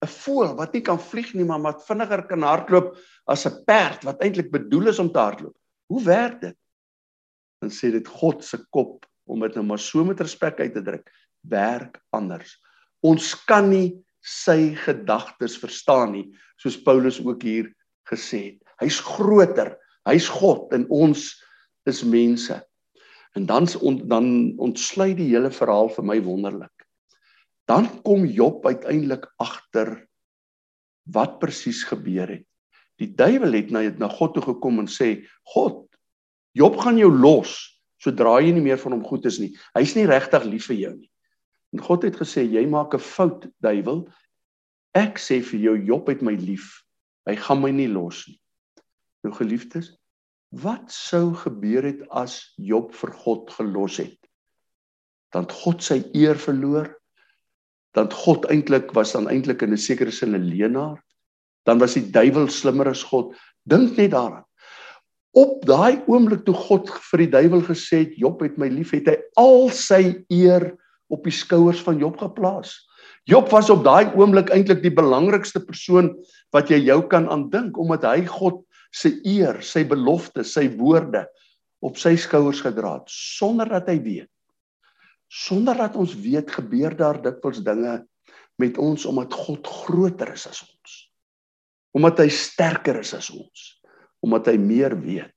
'n 0.03 0.11
Voël 0.11 0.55
wat 0.59 0.73
nie 0.73 0.83
kan 0.83 0.99
vlieg 0.99 1.33
nie, 1.33 1.45
maar 1.47 1.61
wat 1.63 1.85
vinniger 1.87 2.25
kan 2.27 2.43
hardloop 2.43 2.97
as 3.27 3.45
'n 3.47 3.63
perd 3.65 4.03
wat 4.03 4.21
eintlik 4.21 4.51
bedoel 4.51 4.91
is 4.91 4.99
om 4.99 5.11
te 5.11 5.19
hardloop. 5.19 5.55
Hoe 5.87 6.03
werk 6.03 6.41
dit? 6.41 6.57
Dan 7.61 7.71
sê 7.71 7.91
dit 7.91 8.07
God 8.07 8.43
se 8.43 8.57
kop 8.69 9.05
om 9.25 9.39
dit 9.39 9.55
nou 9.55 9.65
maar 9.65 9.79
so 9.79 10.03
met 10.03 10.19
respek 10.19 10.59
uit 10.59 10.73
te 10.73 10.81
druk, 10.83 11.09
werk 11.41 12.01
anders. 12.11 12.59
Ons 13.01 13.35
kan 13.45 13.69
nie 13.69 14.03
sy 14.19 14.75
gedagtes 14.75 15.57
verstaan 15.57 16.11
nie, 16.11 16.27
soos 16.57 16.83
Paulus 16.83 17.19
ook 17.19 17.41
hier 17.41 17.73
gesê 18.11 18.43
het. 18.43 18.59
Hy's 18.79 18.99
groter 18.99 19.77
Hy's 20.07 20.27
God 20.27 20.73
en 20.75 20.85
ons 20.91 21.23
is 21.87 22.03
mense. 22.03 22.55
En 23.33 23.45
dan 23.49 23.67
on, 23.81 24.01
dan 24.07 24.27
ontsluit 24.61 25.15
die 25.17 25.31
hele 25.31 25.51
verhaal 25.51 25.89
vir 25.95 26.05
my 26.05 26.19
wonderlik. 26.23 26.72
Dan 27.69 27.87
kom 28.03 28.25
Job 28.25 28.65
uiteindelik 28.65 29.27
agter 29.39 29.95
wat 31.03 31.39
presies 31.39 31.83
gebeur 31.87 32.27
het. 32.27 32.47
Die 33.01 33.09
duiwel 33.15 33.55
het 33.57 33.71
na 33.73 33.83
na 33.99 34.09
God 34.11 34.35
toe 34.35 34.43
gekom 34.43 34.79
en 34.79 34.87
sê: 34.87 35.25
"God, 35.53 35.87
Job 36.53 36.77
gaan 36.77 36.97
jou 36.97 37.11
los 37.11 37.81
sodra 37.97 38.39
jy 38.41 38.51
nie 38.53 38.61
meer 38.61 38.77
van 38.77 38.91
hom 38.91 39.03
goed 39.03 39.25
is 39.25 39.39
nie. 39.39 39.55
Hy's 39.73 39.95
nie 39.95 40.05
regtig 40.05 40.45
lief 40.45 40.67
vir 40.67 40.77
jou 40.77 40.93
nie." 40.95 41.11
En 41.73 41.81
God 41.81 42.03
het 42.03 42.15
gesê: 42.15 42.45
"Jy 42.45 42.65
maak 42.69 42.93
'n 42.93 42.99
fout, 42.99 43.47
duiwel. 43.59 44.07
Ek 44.93 45.17
sê 45.17 45.41
vir 45.41 45.59
jou 45.59 45.75
Job 45.85 46.07
het 46.07 46.21
my 46.21 46.35
lief. 46.35 46.83
Hy 47.25 47.35
gaan 47.35 47.61
my 47.61 47.71
nie 47.71 47.87
los 47.87 48.27
nie." 48.27 48.39
Nou 49.23 49.33
geliefdes, 49.33 49.97
wat 50.51 50.91
sou 50.91 51.33
gebeur 51.33 51.83
het 51.83 52.03
as 52.11 52.53
Job 52.57 52.93
vir 52.93 53.11
God 53.11 53.49
gelos 53.49 53.97
het? 53.97 54.19
Dan 55.31 55.47
God 55.49 55.81
sy 55.81 56.03
eer 56.13 56.35
verloor. 56.35 56.91
Dan 57.93 58.09
God 58.11 58.45
eintlik 58.49 58.93
was 58.97 59.13
dan 59.13 59.29
eintlik 59.29 59.61
in 59.61 59.73
'n 59.73 59.77
sekere 59.77 60.11
sin 60.11 60.35
'n 60.35 60.49
leenaar. 60.49 61.01
Dan 61.65 61.79
was 61.79 61.93
die 61.93 62.11
duiwel 62.11 62.47
slimmer 62.47 62.89
as 62.89 63.03
God. 63.03 63.35
Dink 63.65 63.97
net 63.97 64.11
daaraan. 64.11 64.45
Op 65.33 65.65
daai 65.65 66.01
oomblik 66.05 66.45
toe 66.45 66.53
God 66.53 66.89
vir 66.89 67.17
die 67.17 67.31
duiwel 67.31 67.61
gesê 67.61 68.05
het 68.05 68.17
Job 68.17 68.41
het 68.41 68.57
my 68.57 68.67
lief, 68.67 68.91
het 68.91 69.07
hy 69.07 69.17
al 69.37 69.69
sy 69.69 70.25
eer 70.29 70.77
op 71.09 71.23
die 71.23 71.33
skouers 71.33 71.81
van 71.81 71.97
Job 71.97 72.17
geplaas. 72.17 72.75
Job 73.25 73.49
was 73.49 73.69
op 73.69 73.83
daai 73.85 74.11
oomblik 74.19 74.51
eintlik 74.51 74.83
die 74.83 74.93
belangrikste 74.93 75.61
persoon 75.63 76.11
wat 76.51 76.69
jy 76.69 76.83
jou 76.83 76.99
kan 77.07 77.29
aandink 77.31 77.77
omdat 77.79 78.03
hy 78.03 78.25
God 78.27 78.61
sy 78.93 79.15
eer, 79.25 79.61
sy 79.61 79.85
belofte, 79.87 80.43
sy 80.43 80.67
woorde 80.77 81.25
op 81.83 81.97
sy 81.97 82.13
skouers 82.19 82.61
gedra 82.63 82.99
het 82.99 83.09
sonder 83.11 83.69
dat 83.71 83.89
hy 83.91 83.97
weet. 84.03 84.32
Sonder 85.33 85.77
dat 85.79 85.95
ons 85.97 86.13
weet 86.21 86.51
gebeur 86.53 86.93
daar 86.97 87.19
dikwels 87.21 87.63
dinge 87.65 88.01
met 88.61 88.77
ons 88.77 89.05
omdat 89.09 89.33
God 89.33 89.67
groter 89.67 90.33
is 90.35 90.45
as 90.49 90.61
ons. 90.61 90.97
Omdat 91.97 92.21
hy 92.21 92.27
sterker 92.33 92.99
is 93.01 93.13
as 93.17 93.31
ons, 93.33 93.63
omdat 94.21 94.51
hy 94.51 94.57
meer 94.61 94.93
weet. 94.99 95.33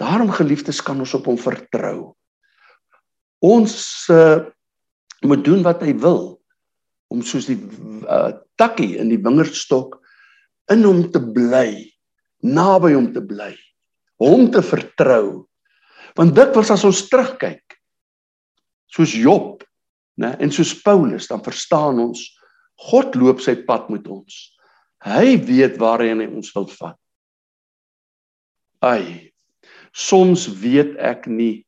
Daarom 0.00 0.32
geliefdes 0.32 0.82
kan 0.84 1.00
ons 1.00 1.14
op 1.16 1.28
hom 1.30 1.38
vertrou. 1.40 2.12
Ons 3.42 3.74
uh, 4.12 4.44
moet 5.24 5.42
doen 5.44 5.64
wat 5.64 5.82
hy 5.84 5.94
wil 6.00 6.36
om 7.12 7.24
soos 7.24 7.48
die 7.48 7.58
uh, 7.58 8.32
takkie 8.60 8.96
in 9.00 9.10
die 9.12 9.20
wingerdstok 9.20 9.98
in 10.72 10.84
hom 10.86 11.04
te 11.12 11.20
bly 11.20 11.92
naby 12.42 12.92
hom 12.96 13.08
te 13.14 13.22
bly, 13.24 13.54
hom 14.20 14.50
te 14.52 14.62
vertrou. 14.66 15.46
Want 16.18 16.34
dikwels 16.36 16.72
as 16.74 16.84
ons 16.84 17.06
terugkyk, 17.08 17.78
soos 18.92 19.14
Job, 19.16 19.62
né, 20.20 20.34
en 20.40 20.52
soos 20.52 20.74
Paulus, 20.82 21.28
dan 21.30 21.42
verstaan 21.44 22.00
ons 22.02 22.24
God 22.88 23.14
loop 23.14 23.40
sy 23.44 23.54
pad 23.66 23.88
met 23.92 24.08
ons. 24.10 24.32
Hy 25.04 25.36
weet 25.46 25.78
waarheen 25.80 26.22
hy 26.22 26.28
ons 26.30 26.50
wil 26.56 26.66
vat. 26.78 26.98
Ai. 28.82 29.30
Soms 29.92 30.48
weet 30.62 30.96
ek 30.98 31.28
nie 31.30 31.64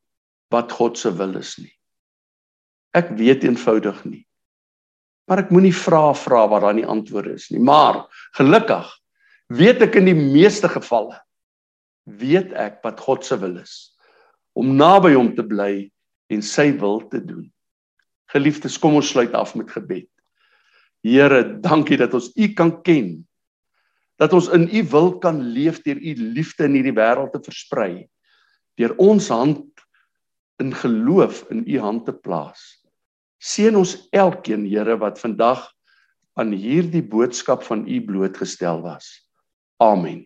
wat 0.51 0.73
God 0.73 0.99
se 0.99 1.13
wil 1.15 1.37
is 1.39 1.55
nie. 1.61 1.73
Ek 2.97 3.13
weet 3.19 3.45
eenvoudig 3.45 4.01
nie. 4.09 4.23
Maar 5.29 5.45
ek 5.45 5.53
moenie 5.55 5.75
vra 5.77 6.13
vra 6.17 6.45
wat 6.51 6.65
daar 6.65 6.77
nie 6.77 6.89
antwoorde 6.89 7.37
is 7.37 7.51
nie. 7.53 7.63
Maar 7.63 8.05
gelukkig 8.39 8.89
weet 9.55 9.85
ek 9.87 10.01
in 10.01 10.11
die 10.11 10.19
meeste 10.19 10.71
gevalle 10.73 11.21
weet 12.05 12.53
ek 12.59 12.81
wat 12.85 13.01
God 13.01 13.25
se 13.25 13.39
wil 13.41 13.57
is. 13.61 13.95
om 14.55 14.75
naby 14.79 15.15
hom 15.17 15.33
te 15.35 15.43
bly 15.47 15.89
en 16.33 16.43
sy 16.43 16.71
wil 16.81 17.03
te 17.09 17.21
doen. 17.25 17.47
Geliefdes, 18.33 18.79
kom 18.81 18.97
ons 18.99 19.11
sluit 19.13 19.35
af 19.37 19.55
met 19.59 19.71
gebed. 19.71 20.09
Here, 21.05 21.43
dankie 21.61 21.99
dat 22.01 22.15
ons 22.17 22.31
U 22.33 22.49
kan 22.57 22.73
ken. 22.87 23.19
Dat 24.21 24.33
ons 24.33 24.49
in 24.57 24.69
U 24.73 24.83
wil 24.93 25.11
kan 25.21 25.43
leef 25.53 25.83
deur 25.85 26.01
U 26.01 26.15
liefde 26.37 26.65
in 26.69 26.79
hierdie 26.79 26.97
wêreld 26.97 27.35
te 27.35 27.43
versprei. 27.45 28.07
Deur 28.81 28.95
ons 29.03 29.29
hand 29.29 29.85
in 30.63 30.73
geloof 30.75 31.45
in 31.53 31.65
U 31.67 31.79
hand 31.83 32.07
te 32.09 32.15
plaas. 32.15 32.63
Seën 33.45 33.77
ons 33.77 33.97
elkeen, 34.15 34.65
Here, 34.71 34.97
wat 34.97 35.21
vandag 35.21 35.67
aan 36.41 36.55
hierdie 36.57 37.05
boodskap 37.05 37.63
van 37.69 37.85
U 37.87 38.01
blootgestel 38.07 38.81
was. 38.87 39.13
Amen. 39.83 40.25